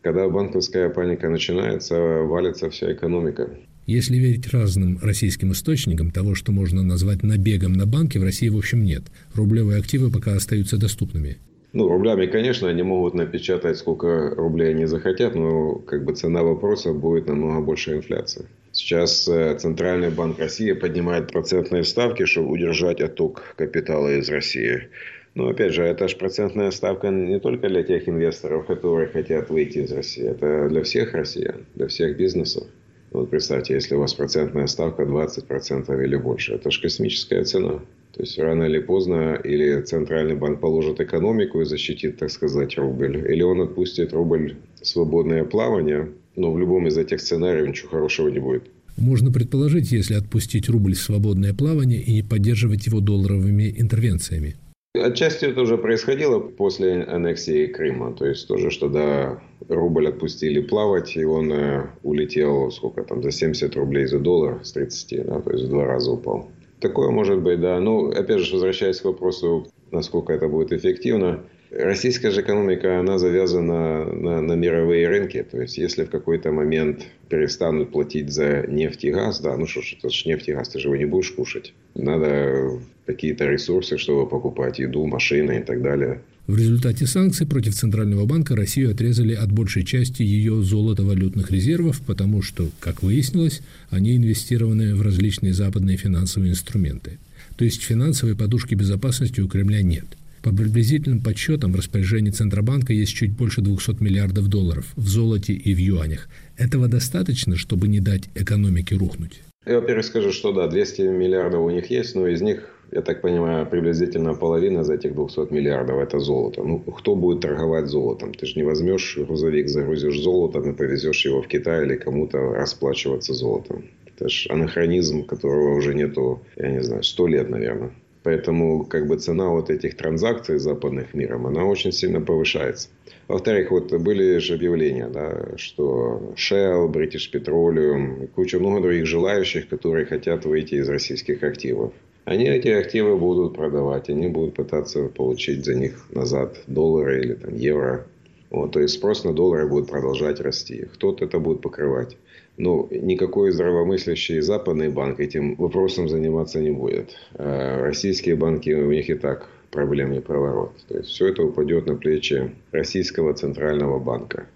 Когда 0.05 0.29
банковская 0.29 0.91
паника 0.91 1.31
начинается, 1.31 1.95
валится 1.97 2.69
вся 2.69 2.93
экономика. 2.93 3.49
Если 3.87 4.17
верить 4.19 4.53
разным 4.53 4.99
российским 5.01 5.53
источникам, 5.53 6.11
того, 6.11 6.35
что 6.35 6.53
можно 6.53 6.83
назвать 6.83 7.23
набегом 7.23 7.73
на 7.73 7.87
банки, 7.87 8.19
в 8.19 8.23
России, 8.23 8.51
в 8.51 8.59
общем, 8.59 8.85
нет. 8.85 9.05
Рублевые 9.35 9.79
активы 9.79 10.11
пока 10.11 10.35
остаются 10.35 10.77
доступными. 10.77 11.39
Ну, 11.73 11.89
рублями, 11.89 12.27
конечно, 12.27 12.69
они 12.69 12.83
могут 12.83 13.15
напечатать 13.15 13.79
сколько 13.79 14.35
рублей 14.37 14.75
они 14.75 14.85
захотят, 14.85 15.35
но 15.35 15.77
как 15.77 16.05
бы 16.05 16.15
цена 16.15 16.43
вопроса 16.43 16.93
будет 16.93 17.27
намного 17.27 17.63
больше 17.63 17.97
инфляции. 17.97 18.45
Сейчас 18.73 19.27
э, 19.27 19.57
Центральный 19.59 20.11
банк 20.11 20.39
России 20.39 20.73
поднимает 20.73 21.33
процентные 21.33 21.83
ставки, 21.83 22.27
чтобы 22.27 22.51
удержать 22.51 23.01
отток 23.01 23.55
капитала 23.57 24.19
из 24.19 24.29
России. 24.29 24.89
Но 25.35 25.49
опять 25.49 25.75
же, 25.75 25.83
это 25.83 26.07
же 26.07 26.17
процентная 26.17 26.71
ставка 26.71 27.09
не 27.09 27.41
только 27.41 27.69
для 27.69 27.83
тех 27.83 28.09
инвесторов, 28.09 28.67
которые 28.67 29.09
хотят 29.09 29.51
выйти 29.51 29.79
из 29.79 29.93
России. 29.93 30.25
Это 30.25 30.69
для 30.69 30.83
всех 30.83 31.13
россиян, 31.13 31.67
для 31.75 31.89
всех 31.89 32.17
бизнесов. 32.17 32.65
Вот 33.11 33.31
представьте, 33.31 33.75
если 33.75 33.95
у 33.95 34.01
вас 34.01 34.15
процентная 34.15 34.67
ставка 34.67 35.03
20% 35.03 36.05
или 36.05 36.17
больше, 36.17 36.55
это 36.55 36.71
же 36.71 36.81
космическая 36.81 37.45
цена. 37.45 37.81
То 38.13 38.23
есть 38.23 38.39
рано 38.39 38.65
или 38.65 38.79
поздно 38.79 39.41
или 39.43 39.81
Центральный 39.83 40.37
банк 40.37 40.61
положит 40.61 41.01
экономику 41.01 41.61
и 41.61 41.65
защитит, 41.65 42.19
так 42.19 42.31
сказать, 42.31 42.77
рубль, 42.79 43.25
или 43.29 43.43
он 43.43 43.61
отпустит 43.61 44.13
рубль 44.13 44.57
в 44.81 44.87
свободное 44.87 45.45
плавание, 45.45 46.11
но 46.37 46.53
в 46.53 46.59
любом 46.59 46.87
из 46.87 46.97
этих 46.97 47.21
сценариев 47.21 47.69
ничего 47.69 47.91
хорошего 47.91 48.29
не 48.29 48.39
будет. 48.39 48.65
Можно 48.97 49.33
предположить, 49.33 49.91
если 49.91 50.15
отпустить 50.15 50.69
рубль 50.69 50.95
в 50.95 51.01
свободное 51.01 51.55
плавание 51.55 52.01
и 52.01 52.15
не 52.15 52.23
поддерживать 52.23 52.87
его 52.87 53.01
долларовыми 53.01 53.75
интервенциями. 53.77 54.55
Отчасти 54.97 55.47
это 55.47 55.63
уже 55.63 55.77
происходило 55.77 56.39
после 56.39 57.03
аннексии 57.03 57.67
Крыма. 57.67 58.15
То 58.15 58.27
есть 58.27 58.47
тоже, 58.47 58.71
что 58.71 58.89
да, 58.89 59.41
рубль 59.69 60.07
отпустили 60.07 60.61
плавать, 60.61 61.17
и 61.17 61.25
он 61.25 61.53
э, 61.53 61.87
улетел, 62.05 62.71
сколько 62.71 63.03
там, 63.03 63.21
за 63.21 63.33
70 63.33 63.75
рублей 63.75 64.07
за 64.07 64.21
доллар 64.21 64.65
с 64.65 64.71
30, 64.71 65.27
да, 65.27 65.41
то 65.41 65.51
есть 65.51 65.65
в 65.65 65.69
два 65.69 65.85
раза 65.85 66.13
упал. 66.13 66.49
Такое 66.79 67.11
может 67.11 67.41
быть, 67.41 67.61
да. 67.61 67.81
Ну, 67.81 68.11
опять 68.11 68.39
же, 68.39 68.53
возвращаясь 68.53 69.01
к 69.01 69.05
вопросу, 69.05 69.67
насколько 69.91 70.33
это 70.33 70.47
будет 70.47 70.73
эффективно. 70.73 71.41
Российская 71.77 72.31
же 72.31 72.43
экономика, 72.43 73.01
она 73.01 73.19
завязана 73.19 74.05
на, 74.05 74.41
на 74.41 74.53
мировые 74.53 75.09
рынки. 75.09 75.45
То 75.51 75.61
есть, 75.63 75.77
если 75.77 76.05
в 76.05 76.11
какой-то 76.11 76.53
момент 76.53 77.07
перестанут 77.29 77.91
платить 77.91 78.33
за 78.33 78.65
нефть 78.69 79.05
и 79.05 79.11
газ, 79.11 79.41
да, 79.41 79.57
ну 79.57 79.67
что 79.67 79.83
ж, 79.83 79.97
это 79.99 80.09
же 80.09 80.29
нефть 80.29 80.49
и 80.49 80.53
газ, 80.53 80.69
ты 80.69 80.79
же 80.79 80.89
его 80.89 80.97
не 80.97 81.07
будешь 81.07 81.33
кушать. 81.33 81.73
Надо 81.95 82.71
какие-то 83.07 83.47
ресурсы, 83.47 83.99
чтобы 83.99 84.29
покупать 84.29 84.79
еду, 84.79 85.05
машины 85.07 85.59
и 85.59 85.63
так 85.63 85.83
далее. 85.83 86.21
В 86.47 86.59
результате 86.59 87.07
санкций 87.07 87.47
против 87.47 87.75
Центрального 87.75 88.27
банка 88.27 88.55
Россию 88.55 88.91
отрезали 88.91 89.35
от 89.35 89.51
большей 89.51 89.83
части 89.83 90.23
ее 90.23 90.63
золотовалютных 90.63 91.51
резервов, 91.51 92.03
потому 92.07 92.43
что, 92.43 92.69
как 92.81 93.03
выяснилось, 93.03 93.63
они 93.89 94.17
инвестированы 94.17 94.95
в 94.95 95.01
различные 95.01 95.55
западные 95.55 95.97
финансовые 95.97 96.53
инструменты. 96.53 97.19
То 97.57 97.65
есть 97.65 97.83
финансовой 97.83 98.37
подушки 98.37 98.75
безопасности 98.75 99.41
у 99.41 99.49
Кремля 99.49 99.83
нет. 99.83 100.05
По 100.45 100.55
приблизительным 100.55 101.23
подсчетам 101.23 101.73
в 101.73 101.77
распоряжении 101.77 102.31
Центробанка 102.31 102.93
есть 102.93 103.15
чуть 103.15 103.33
больше 103.33 103.63
200 103.63 104.03
миллиардов 104.03 104.49
долларов 104.49 104.93
в 104.95 105.09
золоте 105.09 105.55
и 105.55 105.75
в 105.75 105.79
юанях. 105.79 106.29
Этого 106.59 106.87
достаточно, 106.87 107.57
чтобы 107.57 107.89
не 107.89 108.01
дать 108.01 108.25
экономике 108.35 108.95
рухнуть? 108.95 109.41
Я, 109.65 109.81
во-первых, 109.81 110.05
скажу, 110.05 110.33
что 110.33 110.53
да, 110.53 110.69
200 110.69 111.01
миллиардов 111.01 111.63
у 111.63 111.71
них 111.71 111.89
есть, 111.89 112.15
но 112.15 112.29
из 112.29 112.43
них 112.43 112.69
я 112.93 113.01
так 113.01 113.23
понимаю, 113.23 113.65
приблизительно 113.65 114.35
половина 114.35 114.81
из 114.81 114.91
этих 114.91 115.15
200 115.15 115.51
миллиардов– 115.51 115.97
это 116.03 116.19
золото. 116.19 116.63
Ну, 116.63 116.79
кто 116.79 117.17
будет 117.17 117.41
торговать 117.41 117.87
золотом? 117.87 118.35
Ты 118.35 118.45
же 118.45 118.57
не 118.57 118.65
возьмешь 118.65 119.17
грузовик, 119.17 119.71
загрузишь 119.71 120.21
золотом 120.23 120.71
и 120.71 120.75
повезешь 120.75 121.25
его 121.25 121.41
в 121.41 121.49
Китай 121.49 121.87
или 121.87 121.97
кому-то 121.97 122.53
расплачиваться 122.53 123.33
золотом. 123.33 123.87
Это 124.15 124.29
же 124.29 124.51
анахронизм, 124.51 125.25
которого 125.25 125.75
уже 125.75 125.95
нету, 125.95 126.43
я 126.57 126.71
не 126.71 126.83
знаю, 126.83 127.03
сто 127.03 127.27
лет, 127.27 127.49
наверное. 127.49 127.93
Поэтому 128.25 128.87
как 128.87 129.07
бы 129.07 129.19
цена 129.19 129.51
вот 129.51 129.69
этих 129.69 129.99
транзакций 129.99 130.59
западных 130.59 131.13
миром, 131.13 131.47
она 131.47 131.65
очень 131.65 131.93
сильно 131.93 132.23
повышается. 132.23 132.89
Во-вторых, 133.29 133.71
вот 133.71 133.93
были 133.93 134.39
же 134.39 134.55
объявления, 134.55 135.09
да, 135.09 135.57
что 135.59 136.33
Shell, 136.35 136.91
British 136.91 137.31
Petroleum, 137.31 138.29
куча 138.35 138.59
много 138.59 138.81
других 138.81 139.07
желающих, 139.07 139.69
которые 139.69 140.07
хотят 140.07 140.47
выйти 140.47 140.77
из 140.77 140.89
российских 140.89 141.43
активов. 141.43 141.93
Они 142.25 142.47
эти 142.47 142.69
активы 142.69 143.19
будут 143.19 143.55
продавать, 143.57 144.09
они 144.09 144.29
будут 144.29 144.55
пытаться 144.55 145.09
получить 145.09 145.67
за 145.67 145.75
них 145.75 146.07
назад 146.11 146.57
доллары 146.67 147.21
или 147.21 147.35
там, 147.35 147.55
евро. 147.55 148.07
Вот, 148.51 148.73
то 148.73 148.81
есть 148.81 148.95
спрос 148.95 149.25
на 149.25 149.35
доллары 149.35 149.69
будет 149.69 149.91
продолжать 149.91 150.41
расти. 150.41 150.87
Кто-то 150.95 151.27
это 151.27 151.39
будет 151.39 151.61
покрывать. 151.61 152.17
Но 152.57 152.89
никакой 152.91 153.51
здравомыслящий 153.51 154.41
западный 154.41 154.89
банк 154.89 155.21
этим 155.21 155.57
вопросом 155.57 156.09
заниматься 156.09 156.61
не 156.61 156.71
будет. 156.71 157.17
А 157.35 157.83
российские 157.83 158.37
банки, 158.37 158.71
у 158.71 158.93
них 158.93 159.11
и 159.11 159.15
так 159.15 159.49
проблемный 159.71 160.21
проворот. 160.21 160.73
То 160.89 160.99
есть 160.99 161.11
все 161.11 161.29
это 161.29 161.43
упадет 161.43 161.87
на 161.87 161.97
плечи 161.97 162.53
российского 162.71 163.35
центрального 163.35 163.99
банка 163.99 164.47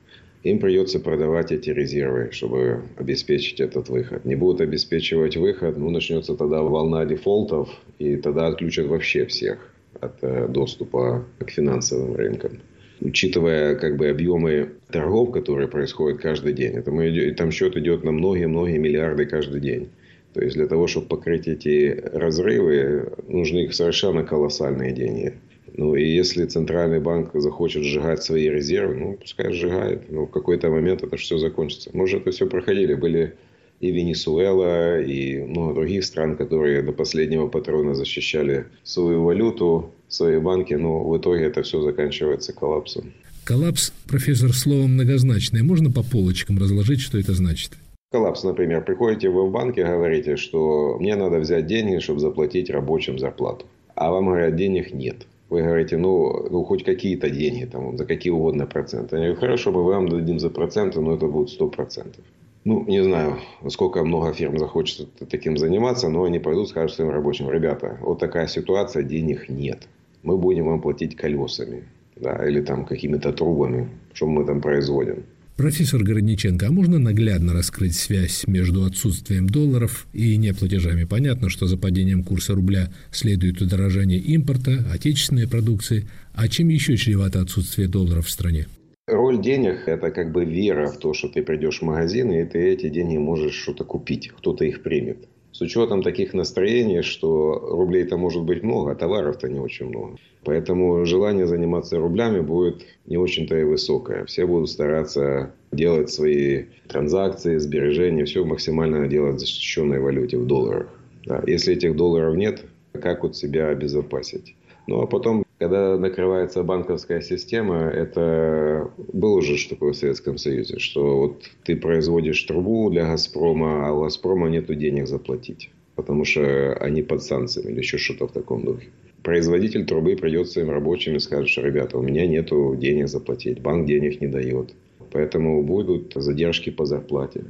им 0.42 0.60
придется 0.60 1.00
продавать 1.00 1.52
эти 1.52 1.70
резервы, 1.70 2.30
чтобы 2.32 2.82
обеспечить 2.96 3.60
этот 3.60 3.88
выход. 3.88 4.24
Не 4.24 4.36
будут 4.36 4.60
обеспечивать 4.60 5.36
выход, 5.36 5.76
ну, 5.76 5.90
начнется 5.90 6.34
тогда 6.34 6.62
волна 6.62 7.04
дефолтов, 7.04 7.68
и 7.98 8.16
тогда 8.16 8.46
отключат 8.46 8.86
вообще 8.86 9.26
всех 9.26 9.58
от 10.00 10.22
э, 10.22 10.46
доступа 10.48 11.24
к 11.38 11.50
финансовым 11.50 12.14
рынкам. 12.14 12.60
Учитывая 13.00 13.76
как 13.76 13.96
бы 13.96 14.08
объемы 14.08 14.70
торгов, 14.90 15.30
которые 15.30 15.68
происходят 15.68 16.20
каждый 16.20 16.52
день, 16.52 16.74
это 16.74 16.90
мы, 16.90 17.32
там 17.32 17.50
счет 17.50 17.76
идет 17.76 18.04
на 18.04 18.10
многие-многие 18.10 18.78
миллиарды 18.78 19.24
каждый 19.24 19.60
день. 19.60 19.88
То 20.34 20.42
есть 20.42 20.56
для 20.56 20.66
того, 20.66 20.86
чтобы 20.86 21.06
покрыть 21.06 21.48
эти 21.48 22.00
разрывы, 22.12 23.12
нужны 23.28 23.70
совершенно 23.72 24.24
колоссальные 24.24 24.92
деньги. 24.92 25.34
Ну 25.76 25.94
и 25.94 26.04
если 26.04 26.44
Центральный 26.44 27.00
банк 27.00 27.30
захочет 27.34 27.84
сжигать 27.84 28.22
свои 28.22 28.48
резервы, 28.48 28.94
ну 28.94 29.12
пускай 29.14 29.52
сжигает. 29.52 30.10
Но 30.10 30.26
в 30.26 30.30
какой-то 30.30 30.70
момент 30.70 31.02
это 31.02 31.16
все 31.16 31.38
закончится. 31.38 31.90
Мы 31.92 32.04
уже 32.04 32.18
это 32.18 32.30
все 32.30 32.46
проходили. 32.46 32.94
Были 32.94 33.34
и 33.80 33.90
Венесуэла, 33.90 35.00
и 35.00 35.38
много 35.40 35.74
других 35.74 36.04
стран, 36.04 36.36
которые 36.36 36.82
до 36.82 36.92
последнего 36.92 37.48
патрона 37.48 37.94
защищали 37.94 38.66
свою 38.82 39.24
валюту, 39.24 39.90
свои 40.08 40.38
банки, 40.38 40.74
но 40.74 41.08
в 41.08 41.16
итоге 41.18 41.44
это 41.44 41.62
все 41.62 41.80
заканчивается 41.80 42.52
коллапсом. 42.52 43.12
Коллапс, 43.44 43.92
профессор, 44.06 44.52
слово 44.52 44.86
многозначное. 44.86 45.62
Можно 45.62 45.90
по 45.90 46.02
полочкам 46.02 46.58
разложить, 46.58 47.00
что 47.00 47.18
это 47.18 47.34
значит? 47.34 47.72
Коллапс, 48.10 48.42
например, 48.42 48.84
приходите 48.84 49.28
вы 49.28 49.48
в 49.48 49.52
банк 49.52 49.78
и 49.78 49.82
говорите, 49.82 50.36
что 50.36 50.98
мне 50.98 51.14
надо 51.14 51.38
взять 51.38 51.66
деньги, 51.66 51.98
чтобы 51.98 52.20
заплатить 52.20 52.70
рабочим 52.70 53.18
зарплату. 53.18 53.66
А 53.94 54.10
вам 54.10 54.26
говорят, 54.26 54.56
денег 54.56 54.92
нет 54.92 55.26
вы 55.48 55.62
говорите, 55.62 55.96
ну, 55.96 56.46
ну 56.50 56.64
хоть 56.64 56.84
какие-то 56.84 57.30
деньги, 57.30 57.64
там, 57.64 57.96
за 57.96 58.04
какие 58.04 58.32
угодно 58.32 58.66
проценты. 58.66 59.16
Я 59.16 59.22
говорю, 59.22 59.40
хорошо, 59.40 59.72
мы 59.72 59.82
вам 59.84 60.08
дадим 60.08 60.38
за 60.38 60.50
проценты, 60.50 61.00
но 61.00 61.14
это 61.14 61.26
будет 61.26 61.58
100%. 61.58 62.16
Ну, 62.64 62.84
не 62.86 63.02
знаю, 63.02 63.38
сколько 63.68 64.04
много 64.04 64.32
фирм 64.32 64.58
захочет 64.58 65.08
таким 65.30 65.56
заниматься, 65.56 66.08
но 66.08 66.24
они 66.24 66.38
пойдут, 66.38 66.68
скажут 66.68 66.96
своим 66.96 67.10
рабочим, 67.10 67.50
ребята, 67.50 67.98
вот 68.00 68.18
такая 68.18 68.46
ситуация, 68.46 69.02
денег 69.02 69.48
нет. 69.48 69.88
Мы 70.22 70.36
будем 70.36 70.66
вам 70.66 70.80
платить 70.80 71.16
колесами, 71.16 71.84
да, 72.16 72.46
или 72.46 72.60
там 72.60 72.84
какими-то 72.84 73.32
трубами, 73.32 73.88
что 74.12 74.26
мы 74.26 74.44
там 74.44 74.60
производим. 74.60 75.24
Профессор 75.58 76.04
Городниченко, 76.04 76.68
а 76.68 76.70
можно 76.70 77.00
наглядно 77.00 77.52
раскрыть 77.52 77.96
связь 77.96 78.46
между 78.46 78.84
отсутствием 78.84 79.48
долларов 79.48 80.06
и 80.12 80.36
неплатежами? 80.36 81.02
Понятно, 81.02 81.48
что 81.50 81.66
за 81.66 81.76
падением 81.76 82.22
курса 82.22 82.54
рубля 82.54 82.92
следует 83.10 83.60
удорожание 83.60 84.20
импорта, 84.20 84.84
отечественной 84.92 85.48
продукции. 85.48 86.06
А 86.32 86.46
чем 86.46 86.68
еще 86.68 86.96
чревато 86.96 87.40
отсутствие 87.40 87.88
долларов 87.88 88.26
в 88.26 88.30
стране? 88.30 88.68
Роль 89.08 89.40
денег– 89.40 89.84
это 89.86 90.10
как 90.10 90.32
бы 90.32 90.44
вера 90.44 90.88
в 90.88 90.98
то, 90.98 91.14
что 91.14 91.28
ты 91.28 91.42
придешь 91.42 91.78
в 91.78 91.82
магазин, 91.82 92.30
и 92.30 92.44
ты 92.44 92.58
эти 92.68 92.90
деньги 92.90 93.16
можешь 93.16 93.54
что-то 93.54 93.84
купить, 93.84 94.28
кто-то 94.28 94.66
их 94.66 94.82
примет. 94.82 95.28
С 95.50 95.62
учетом 95.62 96.02
таких 96.02 96.34
настроений, 96.34 97.00
что 97.00 97.58
рублей-то 97.70 98.18
может 98.18 98.42
быть 98.42 98.62
много, 98.62 98.92
а 98.92 98.94
товаров-то 98.94 99.48
не 99.48 99.60
очень 99.60 99.86
много. 99.86 100.18
Поэтому 100.44 101.06
желание 101.06 101.46
заниматься 101.46 101.98
рублями 101.98 102.40
будет 102.40 102.84
не 103.06 103.16
очень-то 103.16 103.58
и 103.58 103.64
высокое. 103.64 104.26
Все 104.26 104.46
будут 104.46 104.68
стараться 104.68 105.54
делать 105.72 106.10
свои 106.10 106.64
транзакции, 106.86 107.56
сбережения, 107.56 108.26
все 108.26 108.44
максимально 108.44 109.08
делать 109.08 109.36
в 109.36 109.40
защищенной 109.40 110.00
валюте, 110.00 110.36
в 110.36 110.46
долларах. 110.46 110.88
Да. 111.24 111.42
Если 111.46 111.74
этих 111.74 111.96
долларов 111.96 112.36
нет, 112.36 112.66
как 112.92 113.22
вот 113.22 113.36
себя 113.36 113.68
обезопасить? 113.68 114.54
Ну, 114.86 115.00
а 115.00 115.06
потом, 115.06 115.44
когда 115.58 115.98
накрывается 115.98 116.62
банковская 116.62 117.20
система, 117.20 117.88
это 117.88 118.90
было 119.12 119.42
что 119.42 119.70
такое 119.70 119.92
в 119.92 119.96
Советском 119.96 120.38
Союзе, 120.38 120.78
что 120.78 121.18
вот 121.18 121.42
ты 121.64 121.76
производишь 121.76 122.42
трубу 122.44 122.90
для 122.90 123.06
«Газпрома», 123.06 123.88
а 123.88 123.92
у 123.92 124.04
«Газпрома» 124.04 124.48
нету 124.48 124.74
денег 124.74 125.08
заплатить, 125.08 125.70
потому 125.96 126.24
что 126.24 126.74
они 126.74 127.02
под 127.02 127.22
санкциями 127.22 127.72
или 127.72 127.78
еще 127.78 127.98
что-то 127.98 128.28
в 128.28 128.32
таком 128.32 128.64
духе. 128.64 128.86
Производитель 129.24 129.84
трубы 129.84 130.16
придет 130.16 130.48
своим 130.48 130.70
рабочим 130.70 131.16
и 131.16 131.20
скажет, 131.20 131.48
что, 131.48 131.62
ребята, 131.62 131.98
у 131.98 132.02
меня 132.02 132.26
нету 132.26 132.76
денег 132.80 133.08
заплатить, 133.08 133.60
банк 133.60 133.86
денег 133.86 134.20
не 134.20 134.28
дает. 134.28 134.74
Поэтому 135.10 135.62
будут 135.64 136.12
задержки 136.14 136.70
по 136.70 136.84
зарплате. 136.84 137.44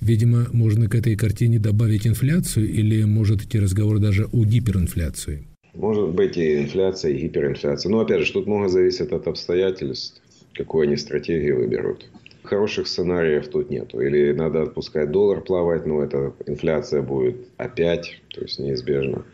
Видимо, 0.00 0.46
можно 0.52 0.86
к 0.88 0.94
этой 0.94 1.16
картине 1.16 1.58
добавить 1.58 2.06
инфляцию 2.06 2.68
или 2.68 3.04
может 3.04 3.42
идти 3.42 3.58
разговор 3.58 4.00
даже 4.00 4.26
о 4.26 4.44
гиперинфляции? 4.44 5.44
Может 5.74 6.10
быть 6.10 6.36
и 6.36 6.62
инфляция, 6.62 7.12
и 7.12 7.18
гиперинфляция. 7.18 7.90
Но 7.90 8.00
опять 8.00 8.22
же, 8.22 8.32
тут 8.32 8.46
много 8.46 8.68
зависит 8.68 9.12
от 9.12 9.26
обстоятельств, 9.26 10.22
какую 10.54 10.84
они 10.84 10.96
стратегию 10.96 11.56
выберут. 11.56 12.06
Хороших 12.44 12.86
сценариев 12.86 13.48
тут 13.48 13.70
нету. 13.70 14.00
Или 14.00 14.32
надо 14.32 14.62
отпускать 14.62 15.10
доллар 15.10 15.40
плавать, 15.40 15.84
но 15.84 16.02
эта 16.02 16.32
инфляция 16.46 17.02
будет 17.02 17.36
опять, 17.56 18.20
то 18.32 18.42
есть 18.42 18.58
неизбежно. 18.60 19.24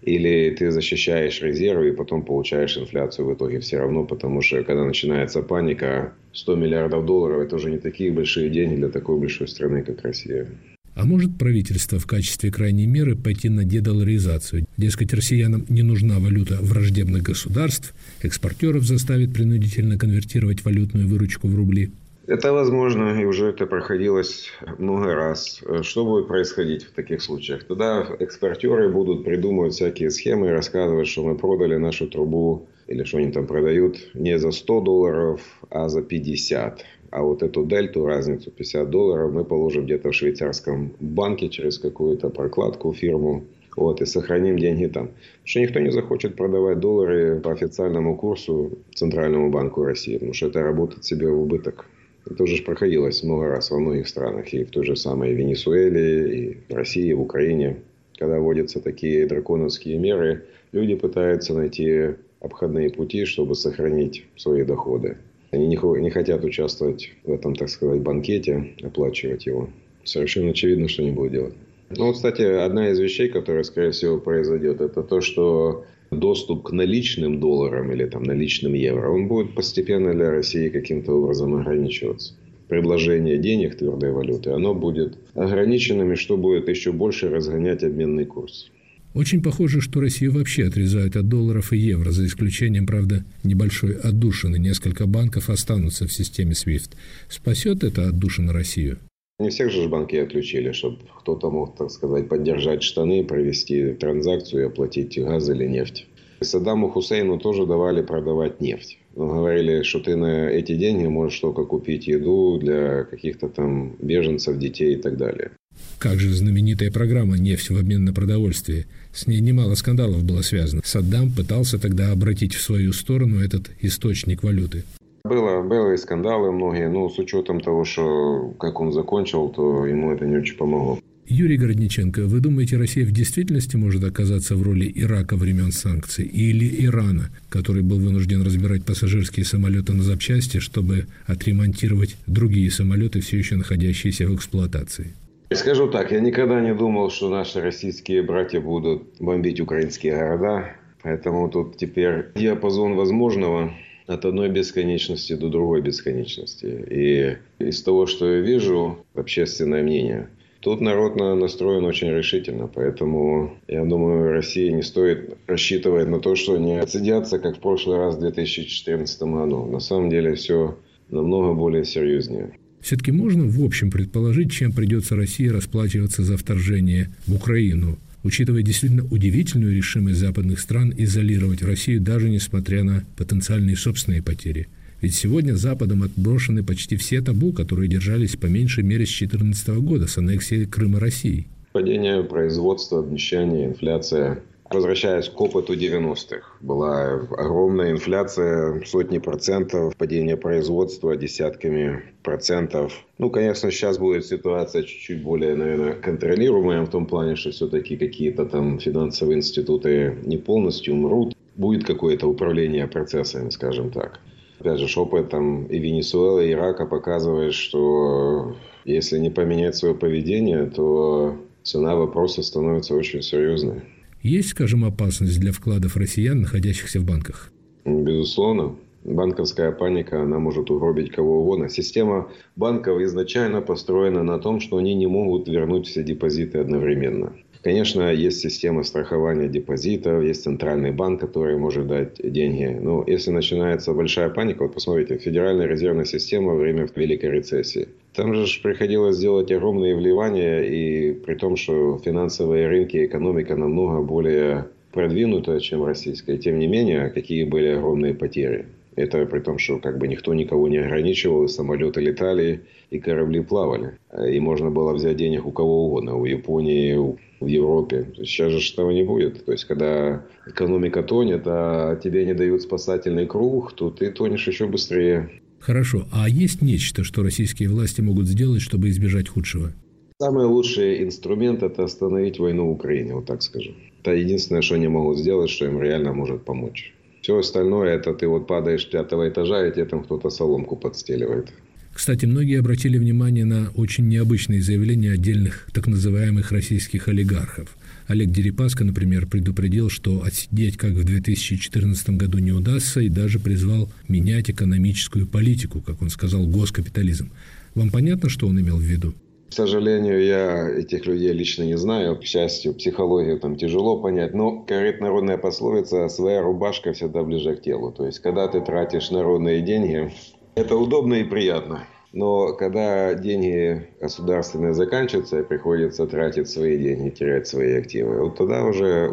Или 0.00 0.50
ты 0.50 0.70
защищаешь 0.70 1.42
резервы 1.42 1.90
и 1.90 1.92
потом 1.92 2.24
получаешь 2.24 2.76
инфляцию 2.76 3.26
в 3.26 3.34
итоге 3.34 3.60
все 3.60 3.78
равно, 3.78 4.04
потому 4.04 4.40
что 4.40 4.64
когда 4.64 4.84
начинается 4.84 5.42
паника, 5.42 6.14
100 6.32 6.56
миллиардов 6.56 7.04
долларов– 7.04 7.40
это 7.42 7.56
уже 7.56 7.70
не 7.70 7.78
такие 7.78 8.10
большие 8.10 8.48
деньги 8.48 8.76
для 8.76 8.88
такой 8.88 9.18
большой 9.18 9.46
страны, 9.46 9.82
как 9.82 10.02
Россия. 10.02 10.48
А 10.94 11.04
может 11.04 11.38
правительство 11.38 11.98
в 11.98 12.06
качестве 12.06 12.50
крайней 12.50 12.86
меры 12.86 13.16
пойти 13.16 13.48
на 13.48 13.64
дедоларизацию? 13.64 14.66
Дескать, 14.76 15.14
россиянам 15.14 15.64
не 15.68 15.82
нужна 15.82 16.18
валюта 16.18 16.58
враждебных 16.60 17.22
государств, 17.22 17.94
экспортеров 18.22 18.84
заставит 18.84 19.32
принудительно 19.32 19.98
конвертировать 19.98 20.64
валютную 20.64 21.08
выручку 21.08 21.48
в 21.48 21.54
рубли– 21.54 21.90
это 22.26 22.52
возможно, 22.52 23.20
и 23.20 23.24
уже 23.24 23.48
это 23.48 23.66
проходилось 23.66 24.50
много 24.78 25.14
раз. 25.14 25.60
Что 25.82 26.04
будет 26.04 26.28
происходить 26.28 26.84
в 26.84 26.92
таких 26.92 27.20
случаях? 27.20 27.64
Тогда 27.64 28.06
экспортеры 28.20 28.88
будут 28.88 29.24
придумывать 29.24 29.74
всякие 29.74 30.10
схемы 30.10 30.48
и 30.48 30.50
рассказывать, 30.50 31.08
что 31.08 31.24
мы 31.24 31.36
продали 31.36 31.76
нашу 31.76 32.06
трубу, 32.06 32.68
или 32.86 33.02
что 33.02 33.18
они 33.18 33.32
там 33.32 33.48
продают, 33.48 33.98
не 34.14 34.38
за 34.38 34.52
100 34.52 34.80
долларов, 34.82 35.40
а 35.68 35.88
за 35.88 36.02
50. 36.02 36.84
А 37.12 37.22
вот 37.22 37.42
эту 37.42 37.66
дельту, 37.66 38.06
разницу 38.06 38.50
50 38.50 38.88
долларов, 38.88 39.32
мы 39.32 39.44
положим 39.44 39.84
где-то 39.84 40.10
в 40.10 40.14
швейцарском 40.14 40.92
банке 40.98 41.50
через 41.50 41.78
какую-то 41.78 42.30
прокладку, 42.30 42.94
фирму. 42.94 43.44
Вот, 43.76 44.00
и 44.00 44.06
сохраним 44.06 44.58
деньги 44.58 44.86
там. 44.86 45.08
Потому 45.08 45.44
что 45.44 45.60
никто 45.60 45.80
не 45.80 45.92
захочет 45.92 46.36
продавать 46.36 46.80
доллары 46.80 47.38
по 47.40 47.52
официальному 47.52 48.16
курсу 48.16 48.78
Центральному 48.94 49.50
банку 49.50 49.84
России, 49.84 50.14
потому 50.14 50.32
что 50.32 50.46
это 50.46 50.62
работает 50.62 51.04
себе 51.04 51.28
в 51.28 51.42
убыток. 51.42 51.84
Это 52.30 52.44
уже 52.44 52.62
проходилось 52.62 53.22
много 53.22 53.48
раз 53.48 53.70
во 53.70 53.78
многих 53.78 54.08
странах. 54.08 54.54
И 54.54 54.64
в 54.64 54.70
той 54.70 54.84
же 54.86 54.96
самой 54.96 55.34
Венесуэле, 55.34 56.38
и 56.38 56.58
в 56.68 56.74
России, 56.74 57.08
и 57.08 57.14
в 57.14 57.20
Украине. 57.20 57.76
Когда 58.18 58.38
вводятся 58.38 58.80
такие 58.80 59.26
драконовские 59.26 59.98
меры, 59.98 60.44
люди 60.72 60.94
пытаются 60.94 61.52
найти 61.52 62.14
обходные 62.40 62.88
пути, 62.88 63.26
чтобы 63.26 63.54
сохранить 63.54 64.24
свои 64.36 64.64
доходы. 64.64 65.18
Они 65.52 65.66
не, 65.66 66.00
не 66.00 66.10
хотят 66.10 66.44
участвовать 66.44 67.12
в 67.24 67.32
этом, 67.32 67.54
так 67.54 67.68
сказать, 67.68 68.00
банкете, 68.00 68.74
оплачивать 68.82 69.46
его. 69.46 69.68
Совершенно 70.02 70.50
очевидно, 70.50 70.88
что 70.88 71.02
они 71.02 71.12
будут 71.12 71.32
делать. 71.32 71.54
Ну, 71.90 72.12
кстати, 72.12 72.42
одна 72.42 72.90
из 72.90 72.98
вещей, 72.98 73.28
которая, 73.28 73.62
скорее 73.62 73.90
всего, 73.90 74.18
произойдет, 74.18 74.80
это 74.80 75.02
то, 75.02 75.20
что 75.20 75.84
доступ 76.10 76.64
к 76.64 76.72
наличным 76.72 77.38
долларам 77.38 77.92
или 77.92 78.06
там, 78.06 78.22
наличным 78.22 78.72
евро, 78.72 79.10
он 79.10 79.28
будет 79.28 79.54
постепенно 79.54 80.14
для 80.14 80.30
России 80.30 80.70
каким-то 80.70 81.12
образом 81.12 81.54
ограничиваться. 81.54 82.34
Предложение 82.68 83.36
денег 83.36 83.76
твердой 83.76 84.12
валюты, 84.12 84.50
оно 84.50 84.74
будет 84.74 85.18
ограниченным, 85.34 86.16
что 86.16 86.38
будет 86.38 86.68
еще 86.68 86.92
больше 86.92 87.28
разгонять 87.28 87.84
обменный 87.84 88.24
курс. 88.24 88.70
Очень 89.14 89.42
похоже, 89.42 89.82
что 89.82 90.00
Россию 90.00 90.32
вообще 90.32 90.66
отрезают 90.66 91.16
от 91.16 91.28
долларов 91.28 91.72
и 91.72 91.78
евро, 91.78 92.10
за 92.12 92.26
исключением, 92.26 92.86
правда, 92.86 93.24
небольшой 93.44 93.92
отдушины. 93.94 94.58
Несколько 94.58 95.06
банков 95.06 95.50
останутся 95.50 96.06
в 96.06 96.12
системе 96.12 96.52
SWIFT. 96.52 96.92
Спасет 97.28 97.84
это 97.84 98.08
отдушина 98.08 98.52
Россию? 98.52 98.98
Не 99.38 99.50
всех 99.50 99.70
же 99.70 99.88
банки 99.88 100.16
отключили, 100.16 100.72
чтобы 100.72 100.98
кто-то 101.18 101.50
мог, 101.50 101.76
так 101.76 101.90
сказать, 101.90 102.28
поддержать 102.28 102.82
штаны, 102.82 103.24
провести 103.24 103.92
транзакцию 103.92 104.62
и 104.62 104.66
оплатить 104.66 105.18
газ 105.18 105.48
или 105.50 105.66
нефть. 105.66 106.06
Саддаму 106.40 106.88
Хусейну 106.88 107.38
тоже 107.38 107.66
давали 107.66 108.02
продавать 108.02 108.60
нефть. 108.60 108.98
Но 109.14 109.28
говорили, 109.28 109.82
что 109.82 110.00
ты 110.00 110.16
на 110.16 110.48
эти 110.48 110.74
деньги 110.74 111.06
можешь 111.06 111.38
только 111.38 111.64
купить 111.64 112.06
еду 112.06 112.58
для 112.58 113.04
каких-то 113.04 113.48
там 113.48 113.94
беженцев, 114.00 114.58
детей 114.58 114.94
и 114.94 114.96
так 114.96 115.18
далее. 115.18 115.50
Как 115.98 116.18
же 116.18 116.32
знаменитая 116.32 116.90
программа 116.90 117.38
«Нефть 117.38 117.70
в 117.70 117.78
обмен 117.78 118.04
на 118.04 118.12
продовольствие». 118.12 118.86
С 119.12 119.26
ней 119.26 119.40
немало 119.40 119.74
скандалов 119.74 120.24
было 120.24 120.42
связано. 120.42 120.82
Саддам 120.84 121.30
пытался 121.30 121.78
тогда 121.78 122.12
обратить 122.12 122.54
в 122.54 122.62
свою 122.62 122.92
сторону 122.92 123.40
этот 123.40 123.70
источник 123.80 124.42
валюты. 124.42 124.84
Было, 125.24 125.62
были 125.62 125.96
скандалы 125.96 126.50
многие, 126.50 126.88
но 126.88 127.08
с 127.08 127.18
учетом 127.18 127.60
того, 127.60 127.84
что 127.84 128.54
как 128.58 128.80
он 128.80 128.92
закончил, 128.92 129.48
то 129.50 129.86
ему 129.86 130.12
это 130.12 130.24
не 130.26 130.36
очень 130.36 130.56
помогло. 130.56 130.98
Юрий 131.28 131.56
Городниченко, 131.56 132.26
вы 132.26 132.40
думаете, 132.40 132.76
Россия 132.76 133.06
в 133.06 133.12
действительности 133.12 133.76
может 133.76 134.02
оказаться 134.02 134.56
в 134.56 134.62
роли 134.62 134.90
Ирака 134.94 135.36
времен 135.36 135.70
санкций 135.70 136.26
или 136.26 136.84
Ирана, 136.84 137.30
который 137.48 137.82
был 137.82 138.00
вынужден 138.00 138.42
разбирать 138.42 138.84
пассажирские 138.84 139.46
самолеты 139.46 139.92
на 139.92 140.02
запчасти, 140.02 140.58
чтобы 140.58 141.06
отремонтировать 141.26 142.16
другие 142.26 142.70
самолеты, 142.70 143.20
все 143.20 143.38
еще 143.38 143.56
находящиеся 143.56 144.26
в 144.26 144.34
эксплуатации? 144.34 145.14
Скажу 145.54 145.88
так, 145.88 146.12
я 146.12 146.20
никогда 146.20 146.60
не 146.60 146.74
думал, 146.74 147.10
что 147.10 147.28
наши 147.28 147.60
российские 147.60 148.22
братья 148.22 148.60
будут 148.60 149.02
бомбить 149.20 149.60
украинские 149.60 150.16
города, 150.16 150.76
поэтому 151.02 151.48
тут 151.48 151.76
теперь 151.76 152.26
диапазон 152.34 152.96
возможного 152.96 153.72
от 154.06 154.24
одной 154.24 154.48
бесконечности 154.48 155.34
до 155.34 155.48
другой 155.48 155.80
бесконечности. 155.80 156.66
И 156.66 157.36
из 157.64 157.82
того, 157.82 158.06
что 158.06 158.26
я 158.26 158.40
вижу, 158.40 158.98
общественное 159.14 159.82
мнение, 159.82 160.28
тут 160.60 160.80
народ 160.80 161.16
настроен 161.16 161.84
очень 161.84 162.10
решительно. 162.10 162.66
Поэтому, 162.66 163.56
я 163.68 163.84
думаю, 163.84 164.32
России 164.32 164.70
не 164.70 164.82
стоит 164.82 165.36
рассчитывать 165.46 166.08
на 166.08 166.20
то, 166.20 166.34
что 166.34 166.54
они 166.54 166.76
отсидятся, 166.76 167.38
как 167.38 167.56
в 167.56 167.60
прошлый 167.60 167.98
раз 167.98 168.16
в 168.16 168.20
2014 168.20 169.22
году. 169.22 169.66
На 169.66 169.80
самом 169.80 170.10
деле 170.10 170.34
все 170.34 170.76
намного 171.08 171.52
более 171.54 171.84
серьезнее. 171.84 172.52
Все-таки 172.82 173.12
можно 173.12 173.44
в 173.44 173.62
общем 173.62 173.90
предположить, 173.90 174.52
чем 174.52 174.72
придется 174.72 175.16
России 175.16 175.46
расплачиваться 175.46 176.22
за 176.22 176.36
вторжение 176.36 177.08
в 177.26 177.34
Украину– 177.34 177.98
учитывая 178.24 178.62
действительно 178.62 179.04
удивительную 179.04 179.74
решимость 179.74 180.18
западных 180.18 180.60
стран 180.60 180.92
изолировать 180.96 181.62
Россию 181.62 182.00
даже 182.00 182.28
несмотря 182.28 182.84
на 182.84 183.04
потенциальные 183.16 183.76
собственные 183.76 184.22
потери. 184.22 184.68
Ведь 185.00 185.14
сегодня 185.14 185.54
Западом 185.54 186.04
отброшены 186.04 186.62
почти 186.62 186.96
все 186.96 187.20
табу, 187.20 187.52
которые 187.52 187.88
держались 187.88 188.36
по 188.36 188.46
меньшей 188.46 188.84
мере 188.84 189.04
с 189.04 189.08
2014 189.08 189.68
года 189.80 190.06
с 190.06 190.16
аннексией 190.16 190.66
Крыма 190.66 191.00
России. 191.00 191.48
Падение 191.72 192.22
производства, 192.22 193.00
обнищание, 193.00 193.66
инфляция– 193.66 194.40
Возвращаясь 194.72 195.28
к 195.28 195.40
опыту 195.40 195.74
90-х, 195.74 196.56
была 196.60 197.12
огромная 197.12 197.92
инфляция, 197.92 198.82
сотни 198.84 199.18
процентов, 199.18 199.96
падение 199.96 200.36
производства 200.36 201.16
десятками 201.16 202.02
процентов. 202.22 203.04
Ну, 203.18 203.30
конечно, 203.30 203.70
сейчас 203.70 203.98
будет 203.98 204.24
ситуация 204.26 204.82
чуть-чуть 204.82 205.22
более, 205.22 205.54
наверное, 205.54 205.92
контролируемая 205.92 206.82
в 206.82 206.90
том 206.90 207.06
плане, 207.06 207.36
что 207.36 207.50
все-таки 207.50 207.96
какие-то 207.96 208.46
там 208.46 208.78
финансовые 208.78 209.38
институты 209.38 210.16
не 210.24 210.38
полностью 210.38 210.94
умрут. 210.94 211.36
Будет 211.54 211.84
какое-то 211.84 212.26
управление 212.26 212.86
процессами, 212.86 213.50
скажем 213.50 213.90
так. 213.90 214.20
Опять 214.58 214.78
же, 214.78 215.00
опыт 215.00 215.28
там 215.28 215.66
и 215.66 215.78
Венесуэлы, 215.78 216.46
и 216.46 216.52
Ирака 216.52 216.86
показывает, 216.86 217.52
что 217.52 218.54
если 218.84 219.18
не 219.18 219.28
поменять 219.28 219.76
свое 219.76 219.94
поведение, 219.94 220.66
то 220.66 221.36
цена 221.62 221.96
вопроса 221.96 222.42
становится 222.42 222.94
очень 222.94 223.22
серьезной. 223.22 223.82
Есть, 224.22 224.50
скажем, 224.50 224.84
опасность 224.84 225.40
для 225.40 225.50
вкладов 225.50 225.96
россиян, 225.96 226.40
находящихся 226.40 227.00
в 227.00 227.04
банках? 227.04 227.50
Безусловно. 227.84 228.76
Банковская 229.04 229.72
паника, 229.72 230.22
она 230.22 230.38
может 230.38 230.70
угробить 230.70 231.10
кого 231.10 231.42
угодно. 231.42 231.68
Система 231.68 232.30
банков 232.54 233.00
изначально 233.00 233.60
построена 233.60 234.22
на 234.22 234.38
том, 234.38 234.60
что 234.60 234.76
они 234.76 234.94
не 234.94 235.08
могут 235.08 235.48
вернуть 235.48 235.88
все 235.88 236.04
депозиты 236.04 236.58
одновременно. 236.58 237.32
Конечно, 237.62 238.12
есть 238.12 238.40
система 238.40 238.82
страхования 238.82 239.48
депозитов, 239.48 240.24
есть 240.24 240.42
центральный 240.42 240.90
банк, 240.90 241.20
который 241.20 241.56
может 241.56 241.86
дать 241.86 242.16
деньги. 242.20 242.76
Но 242.80 243.04
если 243.06 243.30
начинается 243.30 243.92
большая 243.92 244.30
паника, 244.30 244.64
вот 244.64 244.74
посмотрите, 244.74 245.16
Федеральная 245.16 245.66
резервная 245.66 246.04
система 246.04 246.54
во 246.54 246.56
время 246.56 246.88
Великой 246.96 247.30
рецессии. 247.30 247.86
Там 248.14 248.34
же 248.34 248.46
приходилось 248.60 249.18
делать 249.18 249.52
огромные 249.52 249.94
вливания, 249.94 250.62
и 250.62 251.12
при 251.12 251.36
том, 251.36 251.54
что 251.56 252.00
финансовые 252.04 252.66
рынки, 252.66 253.06
экономика 253.06 253.54
намного 253.54 254.02
более 254.02 254.66
продвинутая, 254.90 255.60
чем 255.60 255.84
российская. 255.84 256.38
Тем 256.38 256.58
не 256.58 256.66
менее, 256.66 257.10
какие 257.10 257.44
были 257.44 257.68
огромные 257.68 258.12
потери. 258.12 258.66
Это 258.94 259.24
при 259.26 259.40
том, 259.40 259.58
что 259.58 259.78
как 259.78 259.98
бы 259.98 260.06
никто 260.06 260.34
никого 260.34 260.68
не 260.68 260.78
ограничивал, 260.78 261.44
и 261.44 261.48
самолеты 261.48 262.00
летали, 262.00 262.62
и 262.90 262.98
корабли 262.98 263.40
плавали. 263.40 263.98
И 264.28 264.38
можно 264.40 264.70
было 264.70 264.92
взять 264.92 265.16
денег 265.16 265.46
у 265.46 265.50
кого 265.50 265.86
угодно, 265.86 266.16
у 266.16 266.26
Японии, 266.26 267.16
в 267.40 267.46
Европе. 267.46 268.06
Сейчас 268.18 268.52
же 268.52 268.72
этого 268.72 268.90
не 268.90 269.02
будет. 269.02 269.44
То 269.44 269.52
есть, 269.52 269.64
когда 269.64 270.24
экономика 270.46 271.02
тонет, 271.02 271.42
а 271.46 271.96
тебе 271.96 272.24
не 272.24 272.34
дают 272.34 272.62
спасательный 272.62 273.26
круг, 273.26 273.72
то 273.72 273.90
ты 273.90 274.10
тонешь 274.10 274.46
еще 274.46 274.66
быстрее. 274.66 275.30
Хорошо. 275.58 276.06
А 276.12 276.28
есть 276.28 276.62
нечто, 276.62 277.04
что 277.04 277.22
российские 277.22 277.68
власти 277.68 278.00
могут 278.00 278.26
сделать, 278.26 278.62
чтобы 278.62 278.90
избежать 278.90 279.28
худшего? 279.28 279.72
Самый 280.20 280.46
лучший 280.46 281.02
инструмент– 281.02 281.62
это 281.64 281.84
остановить 281.84 282.38
войну 282.38 282.66
в 282.66 282.72
Украине, 282.72 283.14
вот 283.14 283.26
так 283.26 283.42
скажем. 283.42 283.74
Это 284.00 284.14
единственное, 284.14 284.62
что 284.62 284.76
они 284.76 284.88
могут 284.88 285.18
сделать, 285.18 285.50
что 285.50 285.66
им 285.66 285.80
реально 285.80 286.12
может 286.12 286.44
помочь. 286.44 286.94
Все 287.22 287.38
остальное– 287.38 287.94
это 287.94 288.12
ты 288.14 288.26
вот 288.26 288.48
падаешь 288.48 288.82
с 288.82 288.86
пятого 288.86 289.28
этажа, 289.28 289.64
и 289.66 289.72
тебе 289.72 289.84
там 289.84 290.02
кто-то 290.02 290.28
соломку 290.28 290.74
подстеливает. 290.74 291.52
Кстати, 291.94 292.26
многие 292.26 292.58
обратили 292.58 292.98
внимание 292.98 293.44
на 293.44 293.70
очень 293.76 294.08
необычные 294.08 294.60
заявления 294.60 295.12
отдельных 295.12 295.68
так 295.72 295.86
называемых 295.86 296.50
российских 296.50 297.06
олигархов. 297.06 297.76
Олег 298.08 298.30
Дерипаска, 298.30 298.82
например, 298.82 299.26
предупредил, 299.26 299.88
что 299.88 300.24
отсидеть 300.24 300.76
как 300.76 300.92
в 300.92 301.04
2014 301.04 302.10
году 302.10 302.38
не 302.38 302.50
удастся 302.50 303.00
и 303.00 303.08
даже 303.08 303.38
призвал 303.38 303.88
менять 304.08 304.50
экономическую 304.50 305.28
политику, 305.28 305.80
как 305.80 306.02
он 306.02 306.10
сказал, 306.10 306.44
госкапитализм. 306.46 307.30
Вам 307.76 307.90
понятно, 307.90 308.30
что 308.30 308.48
он 308.48 308.60
имел 308.60 308.78
в 308.78 308.82
виду? 308.82 309.14
К 309.52 309.54
сожалению, 309.54 310.24
я 310.24 310.66
этих 310.66 311.04
людей 311.04 311.30
лично 311.30 311.64
не 311.64 311.76
знаю. 311.76 312.18
К 312.18 312.24
счастью, 312.24 312.72
психологию 312.72 313.38
там 313.38 313.56
тяжело 313.56 314.00
понять. 314.00 314.32
Но, 314.32 314.64
говорит 314.66 315.02
народная 315.02 315.36
пословица, 315.36 316.08
своя 316.08 316.40
рубашка 316.40 316.94
всегда 316.94 317.22
ближе 317.22 317.56
к 317.56 317.60
телу. 317.60 317.92
То 317.92 318.06
есть, 318.06 318.20
когда 318.20 318.48
ты 318.48 318.62
тратишь 318.62 319.10
народные 319.10 319.60
деньги, 319.60 320.10
это 320.54 320.74
удобно 320.74 321.16
и 321.16 321.24
приятно. 321.24 321.84
Но 322.14 322.54
когда 322.54 323.12
деньги 323.12 323.90
государственные 324.00 324.72
заканчиваются 324.72 325.40
и 325.40 325.44
приходится 325.44 326.06
тратить 326.06 326.48
свои 326.48 326.78
деньги, 326.78 327.10
терять 327.10 327.46
свои 327.46 327.74
активы, 327.74 328.22
вот 328.22 328.38
тогда 328.38 328.64
уже 328.64 329.12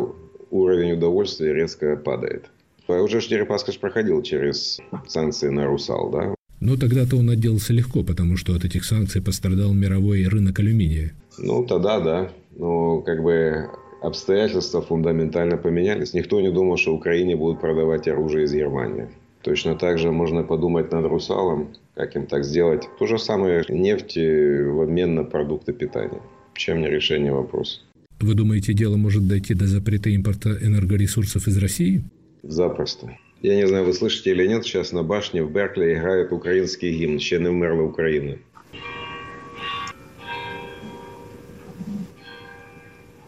уровень 0.52 0.94
удовольствия 0.94 1.54
резко 1.54 1.98
падает. 1.98 2.46
А 2.88 3.02
уже 3.02 3.20
Дерипаска 3.20 3.74
проходил 3.78 4.22
через 4.22 4.80
санкции 5.06 5.50
на 5.50 5.66
«Русал», 5.66 6.10
да? 6.12 6.34
Но 6.60 6.76
тогда-то 6.76 7.16
он 7.16 7.30
отделался 7.30 7.74
легко, 7.74 8.04
потому 8.04 8.38
что 8.38 8.54
от 8.54 8.66
этих 8.66 8.84
санкций 8.84 9.22
пострадал 9.22 9.74
мировой 9.74 10.28
рынок 10.28 10.60
алюминия. 10.60 11.14
Ну, 11.38 11.66
тогда 11.66 12.00
да. 12.00 12.32
Но 12.58 13.02
как 13.02 13.24
бы 13.24 13.70
обстоятельства 14.02 14.82
фундаментально 14.82 15.58
поменялись. 15.58 16.14
Никто 16.14 16.42
не 16.42 16.52
думал, 16.52 16.78
что 16.78 16.96
Украине 16.96 17.36
будут 17.36 17.62
продавать 17.62 18.08
оружие 18.08 18.46
из 18.46 18.54
Германии. 18.54 19.08
Точно 19.42 19.76
так 19.76 19.98
же 20.00 20.12
можно 20.12 20.44
подумать 20.44 20.92
над 20.92 21.06
«Русалом», 21.06 21.70
как 21.96 22.16
им 22.16 22.26
так 22.26 22.44
сделать. 22.44 22.84
То 23.00 23.08
же 23.08 23.18
самое 23.18 23.64
нефть 23.70 24.18
в 24.18 24.82
обмен 24.82 25.16
на 25.16 25.24
продукты 25.24 25.72
питания. 25.72 26.22
Чем 26.56 26.82
не 26.82 26.90
решение 26.90 27.32
вопроса. 27.32 27.80
Вы 28.20 28.34
думаете, 28.34 28.74
дело 28.74 28.98
может 28.98 29.26
дойти 29.30 29.54
до 29.54 29.66
запрета 29.66 30.10
импорта 30.10 30.58
энергоресурсов 30.62 31.48
из 31.48 31.58
России? 31.58 32.04
Запросто. 32.44 33.12
Я 33.42 33.56
не 33.56 33.66
знаю, 33.66 33.86
вы 33.86 33.94
слышите 33.94 34.32
или 34.32 34.46
нет, 34.46 34.66
сейчас 34.66 34.92
на 34.92 35.02
башне 35.02 35.42
в 35.42 35.50
Беркли 35.50 35.94
играет 35.94 36.34
украинский 36.34 36.92
гимн 36.92 37.20
«Ще 37.20 37.40
не 37.40 37.48
вмерла 37.48 37.84
Украина». 37.84 38.38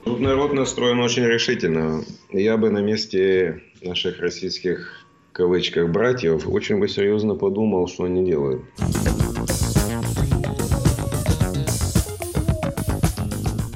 Тут 0.04 0.19
народ 0.19 0.52
настроен 0.52 1.00
очень 1.00 1.24
решительно. 1.24 2.04
Я 2.30 2.58
бы 2.58 2.69
на 2.69 2.80
месте 2.80 3.62
наших 3.82 4.19
российских 4.19 5.06
кавычках 5.32 5.89
братьев, 5.89 6.45
очень 6.45 6.80
бы 6.80 6.89
серьезно 6.89 7.36
подумал, 7.36 7.88
что 7.88 8.04
они 8.04 8.26
делают. 8.26 8.63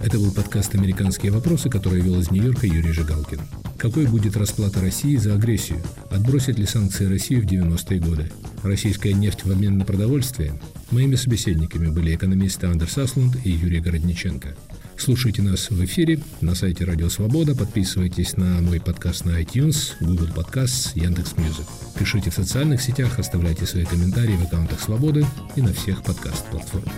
Это 0.04 0.18
был 0.18 0.34
подкаст 0.36 0.76
«Американские 0.76 1.32
вопросы», 1.32 1.70
который 1.70 2.02
вел 2.02 2.20
из 2.20 2.30
Нью-Йорка 2.30 2.68
Юрий 2.68 2.92
Жигалкин. 2.92 3.40
Какой 3.86 4.08
будет 4.08 4.36
расплата 4.36 4.82
России 4.82 5.16
за 5.16 5.36
агрессию? 5.36 5.80
Отбросят 6.10 6.58
ли 6.58 6.66
санкции 6.66 7.06
Россию 7.06 7.44
в 7.44 7.46
90-е 7.46 8.00
годы? 8.00 8.32
Российская 8.64 9.14
нефть 9.14 9.46
в 9.46 9.52
обмен 9.52 9.78
на 9.78 9.86
продовольствие? 9.86 10.60
Моими 10.90 11.14
собеседниками 11.14 11.90
были 11.90 12.16
экономисты 12.16 12.66
Андерс 12.66 12.98
Аслунд 12.98 13.38
и 13.46 13.52
Юрий 13.52 13.82
Городниченко. 13.82 14.56
Слушайте 14.98 15.44
нас 15.44 15.70
в 15.70 15.86
эфире 15.86 16.20
на 16.42 16.56
сайте 16.56 16.84
Радио 16.84 17.10
Свобода, 17.10 17.56
подписывайтесь 17.56 18.38
на 18.38 18.60
мой 18.60 18.82
подкаст 18.82 19.24
на 19.24 19.40
iTunes, 19.40 19.92
Google 20.00 20.30
Podcasts, 20.36 20.94
Яндекс.Music. 20.96 21.68
Пишите 22.00 22.32
в 22.32 22.34
социальных 22.34 22.82
сетях, 22.82 23.20
оставляйте 23.20 23.68
свои 23.68 23.86
комментарии 23.86 24.36
в 24.36 24.46
аккаунтах 24.46 24.82
Свободы 24.82 25.28
и 25.56 25.62
на 25.62 25.72
всех 25.74 26.02
подкаст-платформах. 26.02 26.92